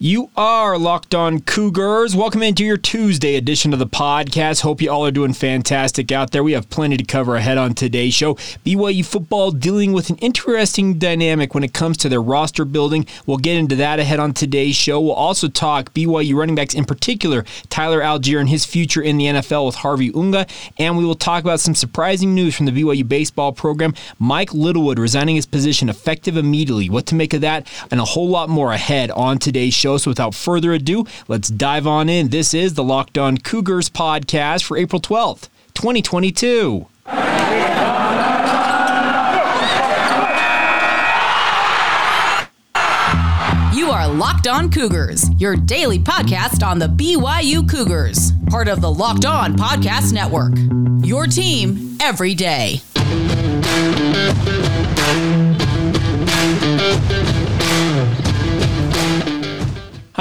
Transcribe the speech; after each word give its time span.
You 0.00 0.28
are 0.36 0.76
locked 0.76 1.14
on 1.14 1.40
Cougars. 1.42 2.16
Welcome 2.16 2.42
into 2.42 2.64
your 2.64 2.76
Tuesday 2.76 3.36
edition 3.36 3.72
of 3.72 3.78
the 3.78 3.86
podcast. 3.86 4.62
Hope 4.62 4.82
you 4.82 4.90
all 4.90 5.06
are 5.06 5.12
doing 5.12 5.32
fantastic 5.32 6.10
out 6.10 6.32
there. 6.32 6.42
We 6.42 6.52
have 6.54 6.68
plenty 6.68 6.96
to 6.96 7.04
cover 7.04 7.36
ahead 7.36 7.58
on 7.58 7.74
today's 7.74 8.12
show. 8.12 8.34
BYU 8.66 9.04
football 9.04 9.52
dealing 9.52 9.92
with 9.92 10.10
an 10.10 10.16
interesting 10.16 10.98
dynamic 10.98 11.54
when 11.54 11.62
it 11.62 11.72
comes 11.72 11.96
to 11.98 12.08
their 12.08 12.20
roster 12.20 12.64
building. 12.64 13.06
We'll 13.24 13.36
get 13.36 13.56
into 13.56 13.76
that 13.76 14.00
ahead 14.00 14.18
on 14.18 14.34
today's 14.34 14.74
show. 14.74 15.00
We'll 15.00 15.12
also 15.12 15.46
talk 15.46 15.94
BYU 15.94 16.34
running 16.34 16.56
backs, 16.56 16.74
in 16.74 16.86
particular, 16.86 17.44
Tyler 17.70 18.00
Allgeier 18.00 18.40
and 18.40 18.48
his 18.48 18.64
future 18.64 19.00
in 19.00 19.16
the 19.16 19.26
NFL 19.26 19.64
with 19.64 19.76
Harvey 19.76 20.12
Unga. 20.12 20.48
And 20.76 20.98
we 20.98 21.04
will 21.04 21.14
talk 21.14 21.44
about 21.44 21.60
some 21.60 21.76
surprising 21.76 22.34
news 22.34 22.56
from 22.56 22.66
the 22.66 22.72
BYU 22.72 23.08
baseball 23.08 23.52
program. 23.52 23.94
Mike 24.18 24.52
Littlewood 24.52 24.98
resigning 24.98 25.36
his 25.36 25.46
position 25.46 25.88
effective 25.88 26.36
immediately. 26.36 26.90
What 26.90 27.06
to 27.06 27.14
make 27.14 27.32
of 27.32 27.42
that, 27.42 27.68
and 27.92 28.00
a 28.00 28.04
whole 28.04 28.28
lot 28.28 28.48
more 28.48 28.72
ahead 28.72 29.12
on 29.12 29.38
today's 29.38 29.72
show. 29.72 29.83
So 29.84 30.10
without 30.10 30.34
further 30.34 30.72
ado, 30.72 31.04
let's 31.28 31.48
dive 31.48 31.86
on 31.86 32.08
in. 32.08 32.28
This 32.28 32.54
is 32.54 32.72
the 32.72 32.82
Locked 32.82 33.18
On 33.18 33.36
Cougars 33.36 33.90
podcast 33.90 34.64
for 34.64 34.78
April 34.78 35.00
12th, 35.00 35.48
2022. 35.74 36.86
You 43.76 43.90
are 43.90 44.08
Locked 44.08 44.46
On 44.46 44.70
Cougars, 44.70 45.28
your 45.36 45.54
daily 45.54 45.98
podcast 45.98 46.66
on 46.66 46.78
the 46.78 46.86
BYU 46.86 47.68
Cougars, 47.68 48.32
part 48.48 48.68
of 48.68 48.80
the 48.80 48.90
Locked 48.90 49.26
On 49.26 49.54
Podcast 49.54 50.14
Network. 50.14 50.54
Your 51.04 51.26
team 51.26 51.98
every 52.00 52.34
day. 52.34 52.80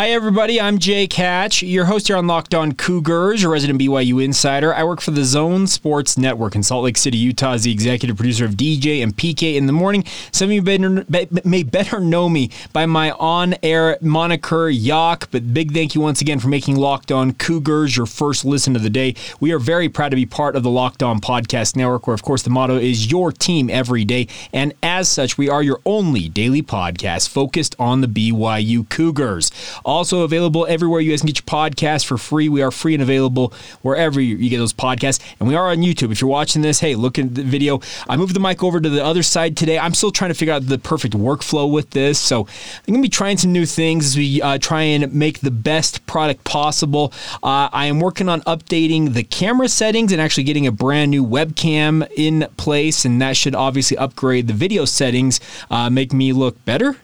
Hi, 0.04 0.10
everybody. 0.10 0.60
I'm 0.60 0.80
Jake 0.80 1.14
Hatch, 1.14 1.64
your 1.64 1.86
host 1.86 2.10
here 2.10 2.18
on 2.18 2.28
Locked 2.28 2.54
On 2.54 2.74
Cougars, 2.74 3.42
your 3.42 3.52
resident 3.52 3.80
BYU 3.80 4.22
insider. 4.22 4.74
I 4.74 4.84
work 4.84 5.00
for 5.00 5.12
the 5.12 5.24
Zone 5.24 5.66
Sports 5.66 6.18
Network 6.18 6.56
in 6.56 6.64
Salt 6.64 6.84
Lake 6.84 6.98
City, 6.98 7.18
Utah, 7.18 7.54
as 7.54 7.64
the 7.64 7.72
executive 7.72 8.18
producer 8.18 8.44
of 8.44 8.56
DJ 8.56 9.02
and 9.02 9.16
PK 9.16 9.56
in 9.56 9.66
the 9.66 9.72
morning. 9.72 10.04
Some 10.34 10.50
of 10.50 10.52
you 10.52 10.62
better, 10.62 11.06
may 11.46 11.64
better 11.64 12.02
know 12.02 12.28
me 12.28 12.50
by 12.74 12.86
my 12.86 13.12
on 13.12 13.56
air 13.64 13.98
moniker, 14.02 14.68
Yak, 14.68 15.30
but 15.32 15.54
big 15.54 15.72
thank 15.72 15.96
you 15.96 16.02
once 16.02 16.20
again 16.20 16.40
for 16.40 16.50
making 16.50 16.76
Locked 16.76 17.14
On 17.14 17.32
Cougars 17.32 17.96
your 17.96 18.06
first 18.06 18.44
listen 18.44 18.76
of 18.76 18.84
the 18.84 18.90
day. 18.90 19.16
We 19.40 19.54
are 19.54 19.60
very 19.60 19.88
proud 19.88 20.10
to 20.10 20.18
be 20.18 20.26
part 20.26 20.58
of 20.58 20.64
the 20.64 20.70
Locked 20.70 21.02
On 21.02 21.22
Podcast 21.22 21.78
Network, 21.78 22.08
where, 22.08 22.14
of 22.14 22.24
course, 22.24 22.42
the 22.42 22.50
motto 22.50 22.76
is 22.76 23.10
your 23.10 23.32
team 23.32 23.70
every 23.70 24.04
day. 24.04 24.28
And 24.52 24.74
as 24.84 25.08
such, 25.08 25.38
we 25.38 25.48
are 25.48 25.64
your 25.64 25.80
only 25.86 26.28
daily 26.28 26.62
podcast 26.62 27.30
focused 27.30 27.74
on 27.80 28.02
the 28.02 28.08
BYU 28.08 28.90
Cougars. 28.90 29.50
Also 29.94 30.22
available 30.22 30.66
everywhere 30.68 31.02
you 31.02 31.12
guys 31.12 31.22
can 31.22 31.28
get 31.28 31.38
your 31.38 31.44
podcast 31.44 32.06
for 32.06 32.18
free. 32.18 32.50
We 32.50 32.64
are 32.64 32.72
free 32.72 32.96
and 32.96 33.04
available 33.04 33.54
wherever 33.84 34.20
you 34.20 34.50
get 34.50 34.58
those 34.58 34.74
podcasts. 34.74 35.20
And 35.40 35.48
we 35.48 35.54
are 35.54 35.70
on 35.70 35.78
YouTube. 35.78 36.12
If 36.12 36.20
you're 36.20 36.32
watching 36.32 36.64
this, 36.64 36.80
hey, 36.80 36.96
look 36.96 37.20
at 37.20 37.36
the 37.36 37.44
video. 37.44 37.80
I 38.10 38.18
moved 38.18 38.34
the 38.34 38.40
mic 38.40 38.64
over 38.64 38.82
to 38.82 38.90
the 38.90 39.06
other 39.06 39.22
side 39.22 39.56
today. 39.56 39.78
I'm 39.78 39.94
still 39.94 40.10
trying 40.10 40.32
to 40.32 40.34
figure 40.34 40.52
out 40.52 40.66
the 40.66 40.80
perfect 40.80 41.14
workflow 41.14 41.72
with 41.72 41.92
this. 41.92 42.18
So 42.18 42.40
I'm 42.40 42.92
going 42.92 43.04
to 43.04 43.06
be 43.06 43.10
trying 43.10 43.38
some 43.38 43.52
new 43.52 43.68
things 43.68 44.08
as 44.08 44.18
we 44.18 44.42
uh, 44.42 44.58
try 44.58 44.82
and 44.82 45.14
make 45.14 45.42
the 45.42 45.52
best 45.52 46.04
product 46.08 46.44
possible. 46.44 47.14
Uh, 47.44 47.70
I 47.72 47.86
am 47.86 48.00
working 48.00 48.30
on 48.30 48.42
updating 48.42 49.14
the 49.14 49.22
camera 49.22 49.70
settings 49.70 50.12
and 50.12 50.20
actually 50.20 50.46
getting 50.46 50.66
a 50.66 50.72
brand 50.72 51.12
new 51.12 51.24
webcam 51.24 52.10
in 52.18 52.48
place. 52.58 53.06
And 53.06 53.22
that 53.22 53.38
should 53.38 53.54
obviously 53.54 53.96
upgrade 53.98 54.48
the 54.48 54.54
video 54.54 54.86
settings, 54.86 55.40
uh, 55.70 55.92
make 55.92 56.14
me 56.14 56.34
look 56.34 56.66
better. 56.66 56.98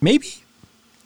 Maybe 0.00 0.36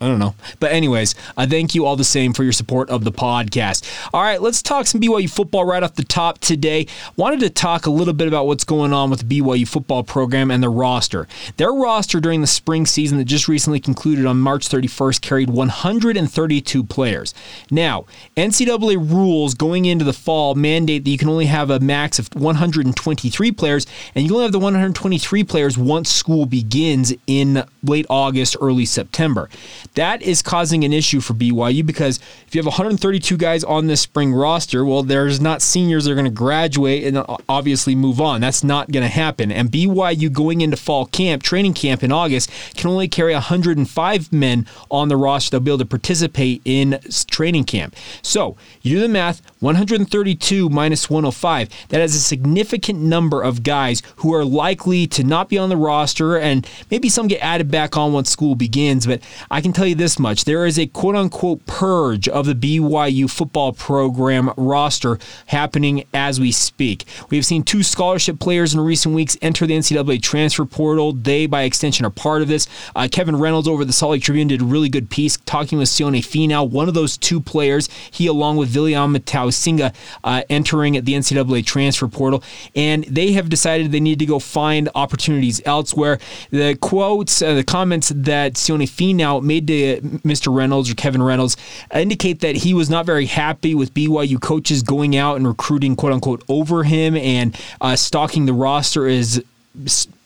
I 0.04 0.08
don't 0.08 0.18
know. 0.18 0.34
But, 0.60 0.72
anyways, 0.72 1.14
I 1.34 1.46
thank 1.46 1.74
you 1.74 1.86
all 1.86 1.96
the 1.96 2.04
same 2.04 2.34
for 2.34 2.44
your 2.44 2.52
support 2.52 2.90
of 2.90 3.04
the 3.04 3.10
podcast. 3.10 3.90
All 4.12 4.20
right, 4.20 4.42
let's 4.42 4.60
talk 4.60 4.86
some 4.86 5.00
BYU 5.00 5.30
football 5.30 5.64
right 5.64 5.82
off 5.82 5.94
the 5.94 6.04
top 6.04 6.40
today. 6.40 6.86
Wanted 7.16 7.40
to 7.40 7.48
talk 7.48 7.86
a 7.86 7.90
little 7.90 8.12
bit 8.12 8.28
about 8.28 8.46
what's 8.46 8.64
going 8.64 8.92
on 8.92 9.08
with 9.08 9.26
the 9.26 9.40
BYU 9.40 9.66
football 9.66 10.02
program 10.02 10.50
and 10.50 10.62
their 10.62 10.70
roster. 10.70 11.26
Their 11.56 11.72
roster 11.72 12.20
during 12.20 12.42
the 12.42 12.46
spring 12.46 12.84
season 12.84 13.16
that 13.16 13.24
just 13.24 13.48
recently 13.48 13.80
concluded 13.80 14.26
on 14.26 14.40
March 14.40 14.68
31st 14.68 15.22
carried 15.22 15.48
132 15.48 16.84
players. 16.84 17.32
Now, 17.70 18.04
NCAA 18.36 19.10
rules 19.10 19.54
going 19.54 19.86
into 19.86 20.04
the 20.04 20.12
fall 20.12 20.54
mandate 20.54 21.04
that 21.04 21.10
you 21.10 21.16
can 21.16 21.30
only 21.30 21.46
have 21.46 21.70
a 21.70 21.80
max 21.80 22.18
of 22.18 22.28
123 22.34 23.52
players, 23.52 23.86
and 24.14 24.26
you 24.26 24.34
only 24.34 24.44
have 24.44 24.52
the 24.52 24.58
123 24.58 25.44
players 25.44 25.78
once 25.78 26.10
school 26.10 26.44
begins 26.44 27.14
in 27.26 27.64
late 27.82 28.04
August, 28.10 28.54
early 28.60 28.84
September. 28.84 29.48
That 29.94 30.22
is 30.22 30.42
causing 30.42 30.84
an 30.84 30.92
issue 30.92 31.20
for 31.20 31.34
BYU 31.34 31.84
because 31.84 32.18
if 32.46 32.54
you 32.54 32.58
have 32.58 32.66
132 32.66 33.36
guys 33.36 33.64
on 33.64 33.86
this 33.86 34.00
spring 34.00 34.34
roster, 34.34 34.84
well, 34.84 35.02
there's 35.02 35.40
not 35.40 35.62
seniors 35.62 36.04
that 36.04 36.12
are 36.12 36.14
going 36.14 36.24
to 36.24 36.30
graduate 36.30 37.04
and 37.04 37.18
uh, 37.18 37.36
obviously 37.48 37.94
move 37.94 38.20
on. 38.20 38.40
That's 38.40 38.64
not 38.64 38.90
going 38.90 39.02
to 39.02 39.08
happen. 39.08 39.52
And 39.52 39.70
BYU 39.70 40.32
going 40.32 40.60
into 40.60 40.76
fall 40.76 41.06
camp, 41.06 41.42
training 41.42 41.74
camp 41.74 42.02
in 42.02 42.12
August, 42.12 42.50
can 42.74 42.90
only 42.90 43.08
carry 43.08 43.32
105 43.32 44.32
men 44.32 44.66
on 44.90 45.08
the 45.08 45.16
roster 45.16 45.50
that'll 45.50 45.64
be 45.64 45.70
able 45.70 45.78
to 45.78 45.84
participate 45.84 46.60
in 46.64 46.98
training 47.28 47.64
camp. 47.64 47.94
So 48.22 48.56
you 48.82 48.96
do 48.96 49.00
the 49.00 49.08
math 49.08 49.42
132 49.60 50.68
minus 50.68 51.08
105. 51.08 51.68
That 51.88 52.00
is 52.00 52.14
a 52.14 52.20
significant 52.20 53.00
number 53.00 53.42
of 53.42 53.62
guys 53.62 54.02
who 54.16 54.34
are 54.34 54.44
likely 54.44 55.06
to 55.08 55.24
not 55.24 55.48
be 55.48 55.58
on 55.58 55.68
the 55.68 55.76
roster, 55.76 56.36
and 56.36 56.68
maybe 56.90 57.08
some 57.08 57.28
get 57.28 57.40
added 57.40 57.70
back 57.70 57.96
on 57.96 58.12
once 58.12 58.30
school 58.30 58.54
begins. 58.54 59.06
But 59.06 59.22
I 59.50 59.60
can 59.60 59.72
tell 59.72 59.83
you 59.86 59.94
this 59.94 60.18
much 60.18 60.44
there 60.44 60.66
is 60.66 60.78
a 60.78 60.86
quote 60.86 61.16
unquote 61.16 61.64
purge 61.66 62.28
of 62.28 62.46
the 62.46 62.54
BYU 62.54 63.30
football 63.30 63.72
program 63.72 64.52
roster 64.56 65.18
happening 65.46 66.04
as 66.12 66.40
we 66.40 66.52
speak. 66.52 67.04
We 67.30 67.36
have 67.36 67.46
seen 67.46 67.62
two 67.62 67.82
scholarship 67.82 68.38
players 68.38 68.74
in 68.74 68.80
recent 68.80 69.14
weeks 69.14 69.36
enter 69.42 69.66
the 69.66 69.76
NCAA 69.76 70.22
transfer 70.22 70.64
portal. 70.64 71.12
They, 71.12 71.46
by 71.46 71.62
extension, 71.62 72.06
are 72.06 72.10
part 72.10 72.42
of 72.42 72.48
this. 72.48 72.66
Uh, 72.94 73.08
Kevin 73.10 73.36
Reynolds 73.36 73.68
over 73.68 73.84
the 73.84 73.92
Salt 73.92 74.12
Lake 74.12 74.22
Tribune 74.22 74.48
did 74.48 74.62
a 74.62 74.64
really 74.64 74.88
good 74.88 75.10
piece 75.10 75.36
talking 75.38 75.78
with 75.78 75.88
Sione 75.88 76.18
Finau, 76.20 76.68
one 76.68 76.88
of 76.88 76.94
those 76.94 77.16
two 77.16 77.40
players. 77.40 77.88
He, 78.10 78.26
along 78.26 78.56
with 78.56 78.72
Viliame 78.72 79.18
Tausinga, 79.18 79.94
uh, 80.22 80.42
entering 80.48 80.92
the 80.94 81.14
NCAA 81.14 81.64
transfer 81.64 82.08
portal. 82.08 82.42
And 82.74 83.04
they 83.04 83.32
have 83.32 83.48
decided 83.48 83.92
they 83.92 84.00
need 84.00 84.18
to 84.18 84.26
go 84.26 84.38
find 84.38 84.88
opportunities 84.94 85.60
elsewhere. 85.64 86.18
The 86.50 86.76
quotes, 86.80 87.42
uh, 87.42 87.54
the 87.54 87.64
comments 87.64 88.10
that 88.14 88.54
Sione 88.54 88.88
Finau 88.88 89.42
made 89.42 89.66
to 89.74 90.00
Mr. 90.18 90.54
Reynolds 90.54 90.90
or 90.90 90.94
Kevin 90.94 91.22
Reynolds 91.22 91.56
indicate 91.94 92.40
that 92.40 92.56
he 92.56 92.74
was 92.74 92.90
not 92.90 93.06
very 93.06 93.26
happy 93.26 93.74
with 93.74 93.94
BYU 93.94 94.40
coaches 94.40 94.82
going 94.82 95.16
out 95.16 95.36
and 95.36 95.46
recruiting 95.46 95.96
quote 95.96 96.12
unquote 96.12 96.42
over 96.48 96.84
him 96.84 97.16
and 97.16 97.58
uh, 97.80 97.96
stalking 97.96 98.46
the 98.46 98.52
roster 98.52 99.06
as 99.06 99.42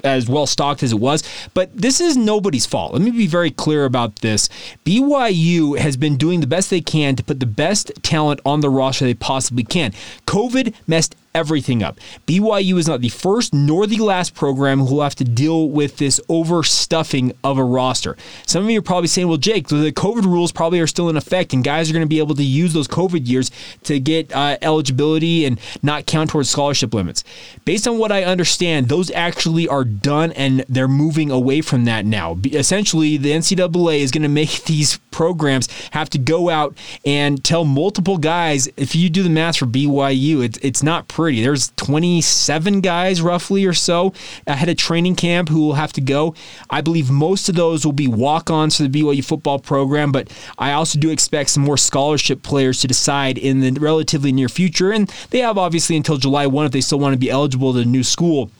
as 0.04 0.28
well 0.28 0.46
stocked 0.46 0.82
as 0.82 0.92
it 0.92 1.00
was. 1.00 1.22
But 1.54 1.76
this 1.76 2.00
is 2.00 2.16
nobody's 2.16 2.66
fault. 2.66 2.92
Let 2.92 3.02
me 3.02 3.10
be 3.10 3.26
very 3.26 3.50
clear 3.50 3.84
about 3.84 4.16
this. 4.16 4.48
BYU 4.84 5.78
has 5.78 5.96
been 5.96 6.16
doing 6.16 6.40
the 6.40 6.46
best 6.46 6.70
they 6.70 6.80
can 6.80 7.16
to 7.16 7.24
put 7.24 7.40
the 7.40 7.46
best 7.46 7.92
talent 8.02 8.40
on 8.44 8.60
the 8.60 8.70
roster 8.70 9.04
they 9.04 9.14
possibly 9.14 9.64
can. 9.64 9.92
COVID 10.26 10.74
messed 10.86 11.16
everything 11.34 11.82
up. 11.82 12.00
BYU 12.26 12.78
is 12.78 12.88
not 12.88 13.00
the 13.00 13.08
first 13.10 13.54
nor 13.54 13.86
the 13.86 13.98
last 13.98 14.34
program 14.34 14.80
who 14.80 14.96
will 14.96 15.02
have 15.02 15.14
to 15.16 15.24
deal 15.24 15.68
with 15.68 15.98
this 15.98 16.20
overstuffing 16.28 17.34
of 17.44 17.58
a 17.58 17.64
roster. 17.64 18.16
Some 18.46 18.64
of 18.64 18.70
you 18.70 18.80
are 18.80 18.82
probably 18.82 19.08
saying, 19.08 19.28
well, 19.28 19.36
Jake, 19.36 19.68
the 19.68 19.92
COVID 19.92 20.24
rules 20.24 20.50
probably 20.50 20.80
are 20.80 20.86
still 20.86 21.08
in 21.08 21.16
effect, 21.16 21.52
and 21.52 21.62
guys 21.62 21.88
are 21.88 21.92
going 21.92 22.04
to 22.04 22.08
be 22.08 22.18
able 22.18 22.34
to 22.34 22.42
use 22.42 22.72
those 22.72 22.88
COVID 22.88 23.28
years 23.28 23.50
to 23.84 24.00
get 24.00 24.34
uh, 24.34 24.56
eligibility 24.62 25.44
and 25.44 25.60
not 25.80 26.06
count 26.06 26.30
towards 26.30 26.50
scholarship 26.50 26.92
limits. 26.92 27.22
Based 27.64 27.86
on 27.86 27.98
what 27.98 28.10
I 28.10 28.24
understand, 28.24 28.88
those 28.88 29.10
actually 29.12 29.68
are 29.68 29.84
done 29.88 30.32
and 30.32 30.64
they're 30.68 30.88
moving 30.88 31.30
away 31.30 31.60
from 31.60 31.84
that 31.86 32.06
now. 32.06 32.38
Essentially, 32.44 33.16
the 33.16 33.30
NCAA 33.30 34.00
is 34.00 34.10
going 34.10 34.22
to 34.22 34.28
make 34.28 34.64
these 34.66 34.98
programs 35.10 35.68
have 35.90 36.08
to 36.10 36.18
go 36.18 36.48
out 36.48 36.76
and 37.04 37.42
tell 37.42 37.64
multiple 37.64 38.18
guys, 38.18 38.68
if 38.76 38.94
you 38.94 39.10
do 39.10 39.22
the 39.22 39.30
math 39.30 39.56
for 39.56 39.66
BYU, 39.66 40.44
it's, 40.44 40.58
it's 40.58 40.82
not 40.82 41.08
pretty. 41.08 41.42
There's 41.42 41.72
27 41.76 42.80
guys 42.80 43.20
roughly 43.20 43.64
or 43.64 43.72
so 43.72 44.12
ahead 44.46 44.68
of 44.68 44.76
training 44.76 45.16
camp 45.16 45.48
who 45.48 45.60
will 45.60 45.74
have 45.74 45.92
to 45.94 46.00
go. 46.00 46.34
I 46.70 46.80
believe 46.80 47.10
most 47.10 47.48
of 47.48 47.54
those 47.54 47.84
will 47.84 47.92
be 47.92 48.06
walk 48.06 48.50
ons 48.50 48.76
for 48.76 48.84
the 48.84 49.02
BYU 49.02 49.24
football 49.24 49.58
program, 49.58 50.12
but 50.12 50.32
I 50.58 50.72
also 50.72 50.98
do 50.98 51.10
expect 51.10 51.50
some 51.50 51.64
more 51.64 51.76
scholarship 51.76 52.42
players 52.42 52.80
to 52.80 52.88
decide 52.88 53.38
in 53.38 53.60
the 53.60 53.72
relatively 53.80 54.32
near 54.32 54.48
future. 54.48 54.92
And 54.92 55.12
they 55.30 55.38
have 55.40 55.58
obviously 55.58 55.96
until 55.96 56.16
July 56.16 56.46
1 56.46 56.66
if 56.66 56.72
they 56.72 56.80
still 56.80 56.98
want 56.98 57.14
to 57.14 57.18
be 57.18 57.30
eligible 57.30 57.72
to 57.72 57.80
the 57.80 57.84
new 57.84 58.04
school 58.04 58.50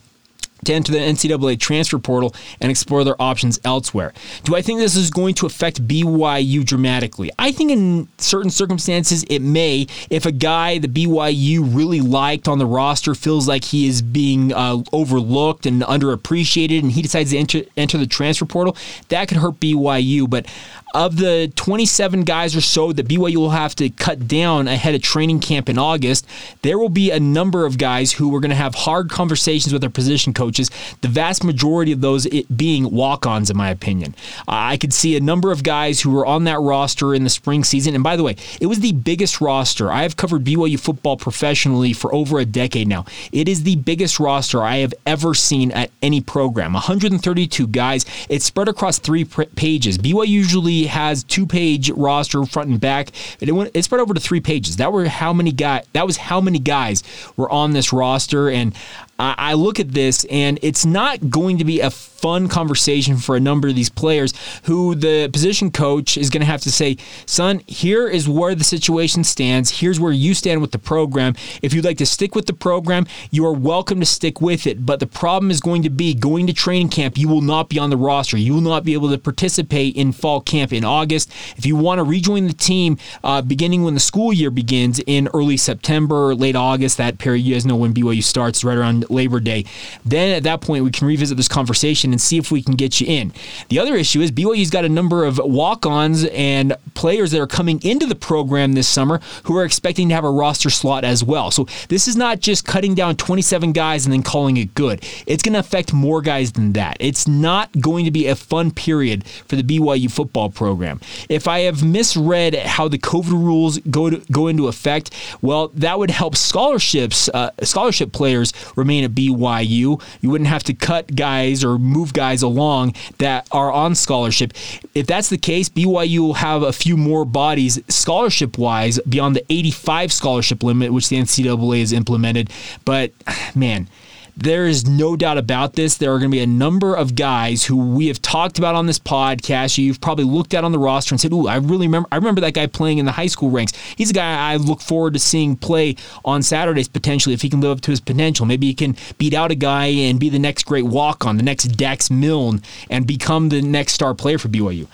to 0.64 0.72
enter 0.72 0.92
the 0.92 0.98
NCAA 0.98 1.58
transfer 1.58 1.98
portal 1.98 2.34
and 2.60 2.70
explore 2.70 3.04
their 3.04 3.20
options 3.20 3.58
elsewhere. 3.64 4.12
Do 4.44 4.56
I 4.56 4.62
think 4.62 4.80
this 4.80 4.96
is 4.96 5.10
going 5.10 5.34
to 5.36 5.46
affect 5.46 5.86
BYU 5.86 6.64
dramatically? 6.64 7.30
I 7.38 7.52
think 7.52 7.70
in 7.70 8.08
certain 8.18 8.50
circumstances 8.50 9.24
it 9.28 9.40
may. 9.40 9.86
If 10.10 10.26
a 10.26 10.32
guy 10.32 10.78
the 10.78 10.88
BYU 10.88 11.74
really 11.74 12.00
liked 12.00 12.48
on 12.48 12.58
the 12.58 12.66
roster 12.66 13.14
feels 13.14 13.48
like 13.48 13.64
he 13.64 13.86
is 13.86 14.02
being 14.02 14.52
uh, 14.52 14.82
overlooked 14.92 15.66
and 15.66 15.82
underappreciated 15.82 16.80
and 16.80 16.92
he 16.92 17.02
decides 17.02 17.30
to 17.30 17.38
enter, 17.38 17.62
enter 17.76 17.98
the 17.98 18.06
transfer 18.06 18.44
portal, 18.44 18.76
that 19.08 19.28
could 19.28 19.38
hurt 19.38 19.60
BYU. 19.60 20.28
But 20.28 20.46
of 20.94 21.16
the 21.16 21.52
27 21.56 22.22
guys 22.22 22.56
or 22.56 22.60
so 22.60 22.92
that 22.92 23.06
BYU 23.06 23.36
will 23.36 23.50
have 23.50 23.74
to 23.76 23.90
cut 23.90 24.26
down 24.26 24.68
ahead 24.68 24.94
of 24.94 25.02
training 25.02 25.40
camp 25.40 25.68
in 25.68 25.78
August, 25.78 26.26
there 26.62 26.78
will 26.78 26.88
be 26.88 27.10
a 27.10 27.20
number 27.20 27.66
of 27.66 27.78
guys 27.78 28.12
who 28.12 28.34
are 28.34 28.40
going 28.40 28.50
to 28.50 28.56
have 28.56 28.74
hard 28.74 29.10
conversations 29.10 29.72
with 29.72 29.82
their 29.82 29.90
position 29.90 30.32
coaches. 30.32 30.70
The 31.02 31.08
vast 31.08 31.44
majority 31.44 31.92
of 31.92 32.00
those 32.00 32.26
being 32.54 32.90
walk-ons, 32.90 33.50
in 33.50 33.56
my 33.56 33.70
opinion. 33.70 34.14
I 34.46 34.76
could 34.76 34.94
see 34.94 35.16
a 35.16 35.20
number 35.20 35.52
of 35.52 35.62
guys 35.62 36.00
who 36.00 36.10
were 36.10 36.24
on 36.24 36.44
that 36.44 36.60
roster 36.60 37.14
in 37.14 37.24
the 37.24 37.30
spring 37.30 37.64
season. 37.64 37.94
And 37.94 38.02
by 38.02 38.16
the 38.16 38.22
way, 38.22 38.36
it 38.60 38.66
was 38.66 38.80
the 38.80 38.92
biggest 38.92 39.40
roster. 39.40 39.92
I 39.92 40.02
have 40.02 40.16
covered 40.16 40.44
BYU 40.44 40.80
football 40.80 41.16
professionally 41.16 41.92
for 41.92 42.14
over 42.14 42.38
a 42.38 42.44
decade 42.46 42.88
now. 42.88 43.04
It 43.32 43.48
is 43.48 43.62
the 43.62 43.76
biggest 43.76 44.18
roster 44.18 44.62
I 44.62 44.78
have 44.78 44.94
ever 45.06 45.34
seen 45.34 45.70
at 45.72 45.90
any 46.00 46.20
program. 46.20 46.72
132 46.72 47.66
guys. 47.66 48.06
It's 48.28 48.46
spread 48.46 48.68
across 48.68 48.98
three 48.98 49.24
pages. 49.24 49.98
BYU 49.98 50.38
usually 50.38 50.77
has 50.86 51.24
two-page 51.24 51.90
roster 51.90 52.44
front 52.44 52.70
and 52.70 52.80
back. 52.80 53.10
It, 53.40 53.52
went, 53.52 53.70
it 53.74 53.82
spread 53.82 54.00
over 54.00 54.14
to 54.14 54.20
three 54.20 54.40
pages. 54.40 54.76
That 54.76 54.92
were 54.92 55.06
how 55.06 55.32
many 55.32 55.52
guys. 55.52 55.86
That 55.92 56.06
was 56.06 56.16
how 56.16 56.40
many 56.40 56.58
guys 56.58 57.02
were 57.36 57.50
on 57.50 57.72
this 57.72 57.92
roster, 57.92 58.48
and 58.48 58.74
I 59.20 59.54
look 59.54 59.80
at 59.80 59.92
this 59.92 60.24
and 60.30 60.60
it's 60.62 60.86
not 60.86 61.28
going 61.28 61.58
to 61.58 61.64
be 61.64 61.80
a 61.80 61.90
fun 62.18 62.48
conversation 62.48 63.16
for 63.16 63.36
a 63.36 63.40
number 63.40 63.68
of 63.68 63.74
these 63.74 63.88
players 63.88 64.32
who 64.64 64.94
the 64.94 65.28
position 65.32 65.70
coach 65.70 66.16
is 66.16 66.30
going 66.30 66.40
to 66.40 66.46
have 66.46 66.60
to 66.62 66.70
say, 66.72 66.96
son, 67.26 67.60
here 67.66 68.08
is 68.08 68.28
where 68.28 68.54
the 68.54 68.64
situation 68.64 69.24
stands. 69.24 69.80
Here's 69.80 70.00
where 70.00 70.12
you 70.12 70.34
stand 70.34 70.60
with 70.60 70.72
the 70.72 70.78
program. 70.78 71.34
If 71.62 71.72
you'd 71.74 71.84
like 71.84 71.98
to 71.98 72.06
stick 72.06 72.34
with 72.34 72.46
the 72.46 72.52
program, 72.52 73.06
you 73.30 73.44
are 73.46 73.52
welcome 73.52 74.00
to 74.00 74.06
stick 74.06 74.40
with 74.40 74.66
it. 74.66 74.84
But 74.84 75.00
the 75.00 75.06
problem 75.06 75.50
is 75.50 75.60
going 75.60 75.82
to 75.82 75.90
be 75.90 76.14
going 76.14 76.46
to 76.48 76.52
training 76.52 76.88
camp, 76.88 77.16
you 77.16 77.28
will 77.28 77.40
not 77.40 77.68
be 77.68 77.78
on 77.78 77.90
the 77.90 77.96
roster. 77.96 78.36
You 78.36 78.54
will 78.54 78.60
not 78.60 78.84
be 78.84 78.94
able 78.94 79.10
to 79.10 79.18
participate 79.18 79.96
in 79.96 80.12
fall 80.12 80.40
camp 80.40 80.72
in 80.72 80.84
August. 80.84 81.30
If 81.56 81.66
you 81.66 81.76
want 81.76 81.98
to 81.98 82.04
rejoin 82.04 82.46
the 82.46 82.52
team 82.52 82.98
uh, 83.22 83.42
beginning 83.42 83.84
when 83.84 83.94
the 83.94 84.00
school 84.00 84.32
year 84.32 84.50
begins 84.50 85.00
in 85.06 85.28
early 85.34 85.56
September, 85.56 86.34
late 86.34 86.56
August, 86.56 86.96
that 86.98 87.18
period, 87.18 87.44
you 87.44 87.54
guys 87.54 87.66
know 87.66 87.76
when 87.76 87.94
BYU 87.94 88.22
starts, 88.22 88.62
right 88.64 88.76
around 88.76 89.07
Labor 89.10 89.40
Day, 89.40 89.64
then 90.04 90.34
at 90.34 90.42
that 90.44 90.60
point 90.60 90.84
we 90.84 90.90
can 90.90 91.06
revisit 91.06 91.36
this 91.36 91.48
conversation 91.48 92.12
and 92.12 92.20
see 92.20 92.38
if 92.38 92.50
we 92.50 92.62
can 92.62 92.74
get 92.74 93.00
you 93.00 93.06
in. 93.06 93.32
The 93.68 93.78
other 93.78 93.94
issue 93.96 94.20
is 94.20 94.30
BYU's 94.30 94.70
got 94.70 94.84
a 94.84 94.88
number 94.88 95.24
of 95.24 95.38
walk 95.38 95.86
ons 95.86 96.24
and 96.24 96.76
players 96.94 97.30
that 97.30 97.40
are 97.40 97.46
coming 97.46 97.80
into 97.82 98.06
the 98.06 98.14
program 98.14 98.72
this 98.72 98.88
summer 98.88 99.20
who 99.44 99.56
are 99.56 99.64
expecting 99.64 100.08
to 100.08 100.14
have 100.14 100.24
a 100.24 100.30
roster 100.30 100.70
slot 100.70 101.04
as 101.04 101.22
well. 101.22 101.50
So 101.50 101.66
this 101.88 102.08
is 102.08 102.16
not 102.16 102.40
just 102.40 102.64
cutting 102.66 102.94
down 102.94 103.16
27 103.16 103.72
guys 103.72 104.04
and 104.04 104.12
then 104.12 104.22
calling 104.22 104.56
it 104.56 104.74
good. 104.74 105.04
It's 105.26 105.42
going 105.42 105.54
to 105.54 105.60
affect 105.60 105.92
more 105.92 106.20
guys 106.20 106.52
than 106.52 106.72
that. 106.74 106.96
It's 107.00 107.28
not 107.28 107.70
going 107.80 108.04
to 108.04 108.10
be 108.10 108.26
a 108.26 108.36
fun 108.36 108.70
period 108.70 109.26
for 109.26 109.56
the 109.56 109.62
BYU 109.62 110.10
football 110.10 110.50
program. 110.50 111.00
If 111.28 111.46
I 111.48 111.60
have 111.60 111.84
misread 111.84 112.54
how 112.54 112.88
the 112.88 112.98
COVID 112.98 113.32
rules 113.32 113.78
go 113.78 114.10
to, 114.10 114.22
go 114.30 114.48
into 114.48 114.68
effect, 114.68 115.10
well, 115.40 115.68
that 115.68 115.98
would 115.98 116.10
help 116.10 116.36
scholarships, 116.36 117.28
uh, 117.28 117.50
scholarship 117.62 118.12
players 118.12 118.52
remain 118.76 118.97
at 119.04 119.12
BYU. 119.12 120.02
You 120.20 120.30
wouldn't 120.30 120.48
have 120.48 120.64
to 120.64 120.74
cut 120.74 121.14
guys 121.14 121.64
or 121.64 121.78
move 121.78 122.08
move 122.08 122.12
guys 122.12 122.42
along 122.42 122.94
that 123.18 123.48
are 123.52 123.72
on 123.72 123.94
scholarship. 123.94 124.52
If 124.94 125.06
that's 125.06 125.28
the 125.28 125.38
case, 125.38 125.68
BYU 125.68 126.18
will 126.20 126.34
have 126.34 126.62
a 126.62 126.72
few 126.72 126.96
more 126.96 127.24
bodies 127.24 127.80
scholarship 127.88 128.56
wise 128.56 128.98
beyond 129.08 129.36
the 129.36 129.44
85 129.50 130.12
scholarship 130.12 130.62
limit, 130.62 130.92
which 130.92 131.08
the 131.08 131.16
NCAA 131.16 131.80
has 131.80 131.92
implemented. 131.92 132.50
But 132.84 133.12
man, 133.54 133.88
there 134.38 134.66
is 134.66 134.86
no 134.86 135.16
doubt 135.16 135.36
about 135.36 135.72
this. 135.72 135.96
There 135.96 136.12
are 136.12 136.18
going 136.18 136.30
to 136.30 136.34
be 136.34 136.42
a 136.42 136.46
number 136.46 136.94
of 136.94 137.16
guys 137.16 137.64
who 137.64 137.76
we 137.76 138.06
have 138.06 138.22
talked 138.22 138.58
about 138.58 138.76
on 138.76 138.86
this 138.86 138.98
podcast. 138.98 139.78
You've 139.78 140.00
probably 140.00 140.24
looked 140.24 140.54
at 140.54 140.62
on 140.62 140.70
the 140.70 140.78
roster 140.78 141.12
and 141.12 141.20
said, 141.20 141.32
"Ooh, 141.32 141.48
I 141.48 141.56
really 141.56 141.88
remember. 141.88 142.08
I 142.12 142.16
remember 142.16 142.40
that 142.42 142.54
guy 142.54 142.66
playing 142.66 142.98
in 142.98 143.04
the 143.04 143.12
high 143.12 143.26
school 143.26 143.50
ranks. 143.50 143.72
He's 143.96 144.10
a 144.10 144.14
guy 144.14 144.52
I 144.52 144.56
look 144.56 144.80
forward 144.80 145.14
to 145.14 145.18
seeing 145.18 145.56
play 145.56 145.96
on 146.24 146.42
Saturdays 146.42 146.86
potentially 146.86 147.34
if 147.34 147.42
he 147.42 147.50
can 147.50 147.60
live 147.60 147.72
up 147.72 147.80
to 147.82 147.90
his 147.90 148.00
potential. 148.00 148.46
Maybe 148.46 148.68
he 148.68 148.74
can 148.74 148.96
beat 149.18 149.34
out 149.34 149.50
a 149.50 149.56
guy 149.56 149.86
and 149.86 150.20
be 150.20 150.28
the 150.28 150.38
next 150.38 150.66
great 150.66 150.84
walk 150.84 151.26
on, 151.26 151.36
the 151.36 151.42
next 151.42 151.64
Dax 151.76 152.08
Milne, 152.08 152.62
and 152.88 153.06
become 153.06 153.48
the 153.48 153.60
next 153.60 153.94
star 153.94 154.14
player 154.14 154.38
for 154.38 154.48
BYU." 154.48 154.86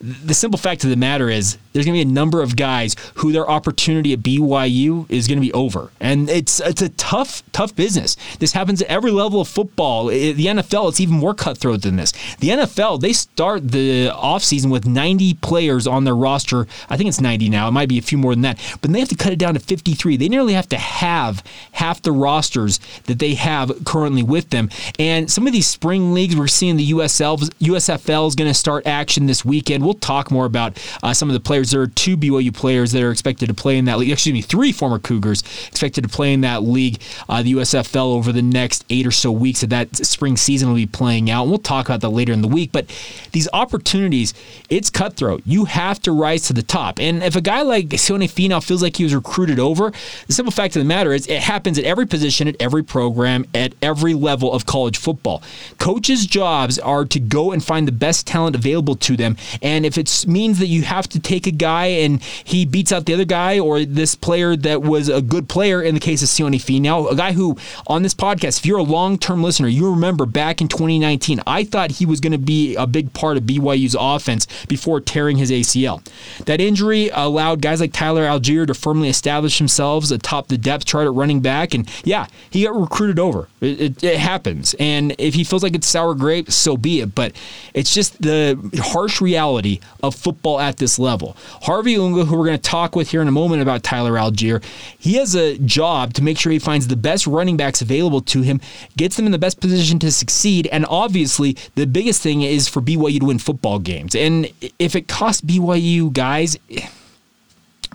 The 0.00 0.34
simple 0.34 0.58
fact 0.58 0.84
of 0.84 0.90
the 0.90 0.96
matter 0.96 1.28
is 1.30 1.58
there's 1.72 1.84
going 1.84 1.98
to 1.98 2.04
be 2.04 2.10
a 2.10 2.14
number 2.14 2.42
of 2.42 2.56
guys 2.56 2.96
who 3.16 3.32
their 3.32 3.48
opportunity 3.48 4.12
at 4.12 4.20
BYU 4.20 5.10
is 5.10 5.28
going 5.28 5.38
to 5.38 5.46
be 5.46 5.52
over. 5.52 5.90
And 6.00 6.28
it's 6.28 6.60
it's 6.60 6.82
a 6.82 6.88
tough 6.90 7.42
tough 7.52 7.74
business. 7.74 8.16
This 8.38 8.52
happens 8.52 8.82
at 8.82 8.88
every 8.88 9.10
level 9.10 9.40
of 9.40 9.48
football. 9.48 10.06
The 10.06 10.34
NFL 10.34 10.88
it's 10.90 11.00
even 11.00 11.16
more 11.16 11.34
cutthroat 11.34 11.82
than 11.82 11.96
this. 11.96 12.12
The 12.38 12.48
NFL 12.48 13.00
they 13.00 13.12
start 13.12 13.70
the 13.70 14.10
offseason 14.14 14.70
with 14.70 14.86
90 14.86 15.34
players 15.34 15.86
on 15.86 16.04
their 16.04 16.16
roster. 16.16 16.66
I 16.88 16.96
think 16.96 17.08
it's 17.08 17.20
90 17.20 17.48
now. 17.48 17.68
It 17.68 17.72
might 17.72 17.88
be 17.88 17.98
a 17.98 18.02
few 18.02 18.18
more 18.18 18.34
than 18.34 18.42
that. 18.42 18.58
But 18.80 18.92
they 18.92 19.00
have 19.00 19.08
to 19.08 19.16
cut 19.16 19.32
it 19.32 19.38
down 19.38 19.54
to 19.54 19.60
53. 19.60 20.16
They 20.16 20.28
nearly 20.28 20.54
have 20.54 20.68
to 20.70 20.78
have 20.78 21.42
half 21.72 22.02
the 22.02 22.12
rosters 22.12 22.80
that 23.04 23.18
they 23.18 23.34
have 23.34 23.84
currently 23.84 24.22
with 24.22 24.50
them. 24.50 24.70
And 24.98 25.30
some 25.30 25.46
of 25.46 25.52
these 25.52 25.66
spring 25.66 26.14
leagues 26.14 26.36
we're 26.36 26.48
seeing 26.48 26.76
the 26.76 26.90
USL 26.90 27.38
USFL 27.60 28.28
is 28.28 28.34
going 28.34 28.50
to 28.50 28.54
start 28.54 28.86
action 28.86 29.26
this 29.26 29.44
weekend 29.44 29.84
we'll 29.86 29.94
talk 29.94 30.30
more 30.30 30.44
about 30.44 30.78
uh, 31.02 31.14
some 31.14 31.30
of 31.30 31.34
the 31.34 31.40
players. 31.40 31.70
There 31.70 31.80
are 31.80 31.86
two 31.86 32.16
BYU 32.16 32.52
players 32.52 32.92
that 32.92 33.02
are 33.02 33.10
expected 33.10 33.46
to 33.48 33.54
play 33.54 33.78
in 33.78 33.84
that 33.86 33.98
league. 33.98 34.10
Excuse 34.10 34.32
me, 34.32 34.42
three 34.42 34.72
former 34.72 34.98
Cougars 34.98 35.42
expected 35.68 36.02
to 36.02 36.08
play 36.08 36.32
in 36.32 36.40
that 36.42 36.62
league, 36.62 37.00
uh, 37.28 37.42
the 37.42 37.54
USFL, 37.54 38.14
over 38.14 38.32
the 38.32 38.42
next 38.42 38.84
eight 38.90 39.06
or 39.06 39.12
so 39.12 39.30
weeks 39.30 39.62
of 39.62 39.70
that 39.70 39.94
spring 39.96 40.36
season 40.36 40.68
will 40.68 40.76
be 40.76 40.86
playing 40.86 41.30
out. 41.30 41.42
And 41.42 41.50
we'll 41.50 41.58
talk 41.58 41.86
about 41.86 42.00
that 42.00 42.10
later 42.10 42.32
in 42.32 42.42
the 42.42 42.48
week. 42.48 42.72
But 42.72 42.86
these 43.32 43.48
opportunities, 43.52 44.34
it's 44.68 44.90
cutthroat. 44.90 45.42
You 45.44 45.66
have 45.66 46.00
to 46.02 46.12
rise 46.12 46.42
to 46.48 46.52
the 46.52 46.62
top. 46.62 46.98
And 46.98 47.22
if 47.22 47.36
a 47.36 47.40
guy 47.40 47.62
like 47.62 47.88
Sione 47.88 48.24
Finau 48.24 48.62
feels 48.62 48.82
like 48.82 48.96
he 48.96 49.04
was 49.04 49.14
recruited 49.14 49.60
over, 49.60 49.92
the 50.26 50.32
simple 50.32 50.52
fact 50.52 50.74
of 50.74 50.80
the 50.80 50.88
matter 50.88 51.12
is 51.12 51.26
it 51.28 51.40
happens 51.40 51.78
at 51.78 51.84
every 51.84 52.06
position, 52.06 52.48
at 52.48 52.56
every 52.58 52.82
program, 52.82 53.46
at 53.54 53.72
every 53.80 54.14
level 54.14 54.52
of 54.52 54.66
college 54.66 54.96
football. 54.96 55.42
Coaches' 55.78 56.26
jobs 56.26 56.78
are 56.78 57.04
to 57.04 57.20
go 57.20 57.52
and 57.52 57.62
find 57.62 57.86
the 57.86 57.92
best 57.92 58.26
talent 58.26 58.56
available 58.56 58.96
to 58.96 59.16
them 59.16 59.36
and 59.62 59.75
and 59.76 59.84
if 59.84 59.98
it 59.98 60.24
means 60.26 60.58
that 60.58 60.68
you 60.68 60.82
have 60.82 61.06
to 61.10 61.20
take 61.20 61.46
a 61.46 61.50
guy 61.50 61.86
and 61.86 62.22
he 62.22 62.64
beats 62.64 62.92
out 62.92 63.04
the 63.04 63.12
other 63.12 63.26
guy, 63.26 63.58
or 63.58 63.84
this 63.84 64.14
player 64.14 64.56
that 64.56 64.80
was 64.80 65.10
a 65.10 65.20
good 65.20 65.50
player 65.50 65.82
in 65.82 65.94
the 65.94 66.00
case 66.00 66.22
of 66.22 66.28
Sione 66.28 66.56
now 66.80 67.08
a 67.08 67.14
guy 67.14 67.32
who 67.32 67.56
on 67.86 68.02
this 68.02 68.14
podcast, 68.14 68.58
if 68.58 68.66
you're 68.66 68.78
a 68.78 68.82
long 68.82 69.18
term 69.18 69.42
listener, 69.42 69.68
you 69.68 69.90
remember 69.90 70.24
back 70.24 70.60
in 70.60 70.68
2019, 70.68 71.40
I 71.46 71.64
thought 71.64 71.90
he 71.90 72.06
was 72.06 72.20
going 72.20 72.32
to 72.32 72.38
be 72.38 72.74
a 72.76 72.86
big 72.86 73.12
part 73.12 73.36
of 73.36 73.42
BYU's 73.42 73.96
offense 73.98 74.46
before 74.66 75.00
tearing 75.00 75.36
his 75.36 75.50
ACL. 75.50 76.02
That 76.46 76.60
injury 76.60 77.10
allowed 77.12 77.60
guys 77.60 77.80
like 77.80 77.92
Tyler 77.92 78.24
Allgeier 78.24 78.66
to 78.66 78.74
firmly 78.74 79.08
establish 79.08 79.58
themselves 79.58 80.10
atop 80.10 80.48
the 80.48 80.56
depth 80.56 80.86
chart 80.86 81.06
at 81.06 81.12
running 81.12 81.40
back. 81.40 81.74
And 81.74 81.90
yeah, 82.04 82.26
he 82.48 82.64
got 82.64 82.74
recruited 82.74 83.18
over. 83.18 83.48
It, 83.60 83.80
it, 83.80 84.04
it 84.04 84.18
happens. 84.18 84.74
And 84.78 85.14
if 85.18 85.34
he 85.34 85.44
feels 85.44 85.62
like 85.62 85.74
it's 85.74 85.86
sour 85.86 86.14
grapes, 86.14 86.54
so 86.54 86.76
be 86.76 87.00
it. 87.00 87.14
But 87.14 87.32
it's 87.74 87.92
just 87.92 88.20
the 88.22 88.58
harsh 88.82 89.20
reality 89.20 89.65
of 90.02 90.14
football 90.14 90.60
at 90.60 90.76
this 90.76 90.98
level. 90.98 91.36
Harvey 91.62 91.96
Unga, 91.96 92.24
who 92.24 92.36
we're 92.36 92.46
going 92.46 92.58
to 92.58 92.70
talk 92.70 92.96
with 92.96 93.10
here 93.10 93.22
in 93.22 93.28
a 93.28 93.32
moment 93.32 93.62
about 93.62 93.82
Tyler 93.82 94.12
Allgeier, 94.12 94.62
he 94.98 95.14
has 95.14 95.34
a 95.34 95.58
job 95.58 96.14
to 96.14 96.22
make 96.22 96.38
sure 96.38 96.52
he 96.52 96.58
finds 96.58 96.88
the 96.88 96.96
best 96.96 97.26
running 97.26 97.56
backs 97.56 97.82
available 97.82 98.20
to 98.20 98.42
him, 98.42 98.60
gets 98.96 99.16
them 99.16 99.26
in 99.26 99.32
the 99.32 99.38
best 99.38 99.60
position 99.60 99.98
to 99.98 100.10
succeed, 100.10 100.66
and 100.68 100.86
obviously 100.88 101.56
the 101.74 101.86
biggest 101.86 102.22
thing 102.22 102.42
is 102.42 102.68
for 102.68 102.80
BYU 102.80 103.20
to 103.20 103.26
win 103.26 103.38
football 103.38 103.78
games. 103.78 104.14
And 104.14 104.50
if 104.78 104.94
it 104.96 105.08
costs 105.08 105.42
BYU 105.42 106.12
guys, 106.12 106.56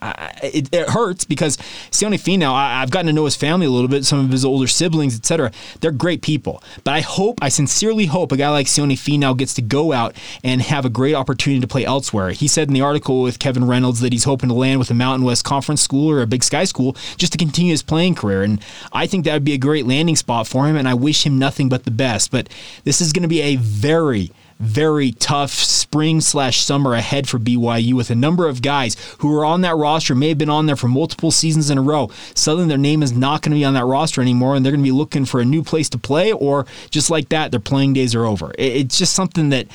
it, 0.02 0.74
it, 0.74 0.90
hurts 0.90 1.26
because 1.26 1.58
Sione 1.92 2.16
Finau, 2.16 2.54
I, 2.54 2.80
have 2.80 2.92
gotten 2.92 3.08
to 3.08 3.14
know 3.14 3.26
his 3.26 3.36
family 3.36 3.66
a 3.66 3.70
little 3.70 3.88
bit, 3.88 4.06
some 4.06 4.20
of 4.20 4.32
his 4.32 4.44
older 4.44 4.68
siblings, 4.68 5.16
etc. 5.16 5.52
They're 5.80 5.92
great 5.92 6.22
people. 6.22 6.64
But 6.84 6.94
I 6.94 7.02
hope, 7.02 7.40
I 7.42 7.50
sincerely 7.50 8.08
hope 8.08 8.32
a 8.32 8.38
guy 8.38 8.50
like 8.50 8.68
Sione 8.68 8.94
Finau 8.94 9.38
gets 9.38 9.54
to 9.56 9.62
go 9.62 9.94
out 9.94 10.16
and 10.44 10.62
have 10.62 10.86
a 10.86 10.90
great 10.90 11.14
opportunity 11.14 11.62
to 11.62 11.68
play 11.68 11.86
elsewhere. 11.86 12.32
He 12.32 12.48
said 12.48 12.68
in 12.68 12.74
the 12.74 12.82
article 12.82 13.22
with 13.22 13.40
Kevin 13.40 13.66
Reynolds 13.66 14.00
that 14.02 14.12
he's 14.12 14.24
hoping 14.24 14.50
to 14.50 14.56
land 14.56 14.80
with 14.80 14.90
a 14.90 14.96
Mountain 14.96 15.26
West 15.26 15.44
Conference 15.44 15.82
school 15.82 16.10
or 16.10 16.22
a 16.22 16.28
Big 16.28 16.44
Sky 16.44 16.64
school 16.64 16.96
just 17.18 17.32
to 17.34 17.38
continue 17.38 17.72
his 17.72 17.84
playing 17.84 18.16
career. 18.16 18.44
And 18.44 18.64
I 18.92 19.08
think 19.08 19.26
that 19.26 19.34
would 19.34 19.46
be 19.46 19.54
a 19.54 19.58
great 19.58 19.86
landing 19.86 20.16
spot 20.16 20.48
for 20.48 20.68
him, 20.68 20.76
and 20.76 20.88
I 20.88 20.94
wish 20.94 21.26
him 21.26 21.38
nothing 21.38 21.70
but 21.70 21.84
the 21.84 21.92
best. 21.92 22.32
But 22.32 22.50
this 22.84 23.02
is 23.02 23.14
going 23.14 23.24
to 23.24 23.30
be 23.30 23.42
a 23.42 23.56
very, 23.58 24.32
very 24.62 25.12
tough 25.14 25.52
spring 25.52 26.22
slash 26.22 26.62
summer 26.62 26.94
ahead 26.94 27.28
for 27.28 27.40
BYU 27.40 27.94
with 27.94 28.10
a 28.10 28.16
number 28.16 28.48
of 28.48 28.62
guys 28.62 28.96
who 29.20 29.36
are 29.36 29.44
on 29.44 29.62
that 29.62 29.76
roster, 29.76 30.16
may 30.16 30.30
have 30.30 30.38
been 30.38 30.50
on 30.50 30.68
there 30.68 30.76
for 30.76 30.88
multiple 30.88 31.32
seasons 31.32 31.70
in 31.70 31.78
a 31.78 31.82
row. 31.82 32.10
Suddenly 32.36 32.70
their 32.70 32.78
name 32.78 33.04
is 33.04 33.12
not 33.12 33.42
going 33.42 33.52
to 33.52 33.58
be 33.58 33.66
on 33.66 33.74
that 33.74 33.86
roster 33.86 34.22
anymore 34.22 34.56
and 34.56 34.64
they're 34.64 34.72
going 34.72 34.84
to 34.84 34.88
be 34.88 34.92
looking 34.92 35.26
for 35.26 35.42
a 35.42 35.46
new 35.46 35.64
place 35.64 35.90
to 35.90 35.98
play 35.98 36.32
or 36.32 36.66
just 36.92 37.10
like 37.10 37.30
that, 37.30 37.52
their 37.52 37.60
playing 37.60 37.94
days 37.94 38.14
are 38.16 38.26
over. 38.26 38.54
It's 38.58 38.98
just 38.98 39.14
something 39.14 39.50
that 39.50 39.68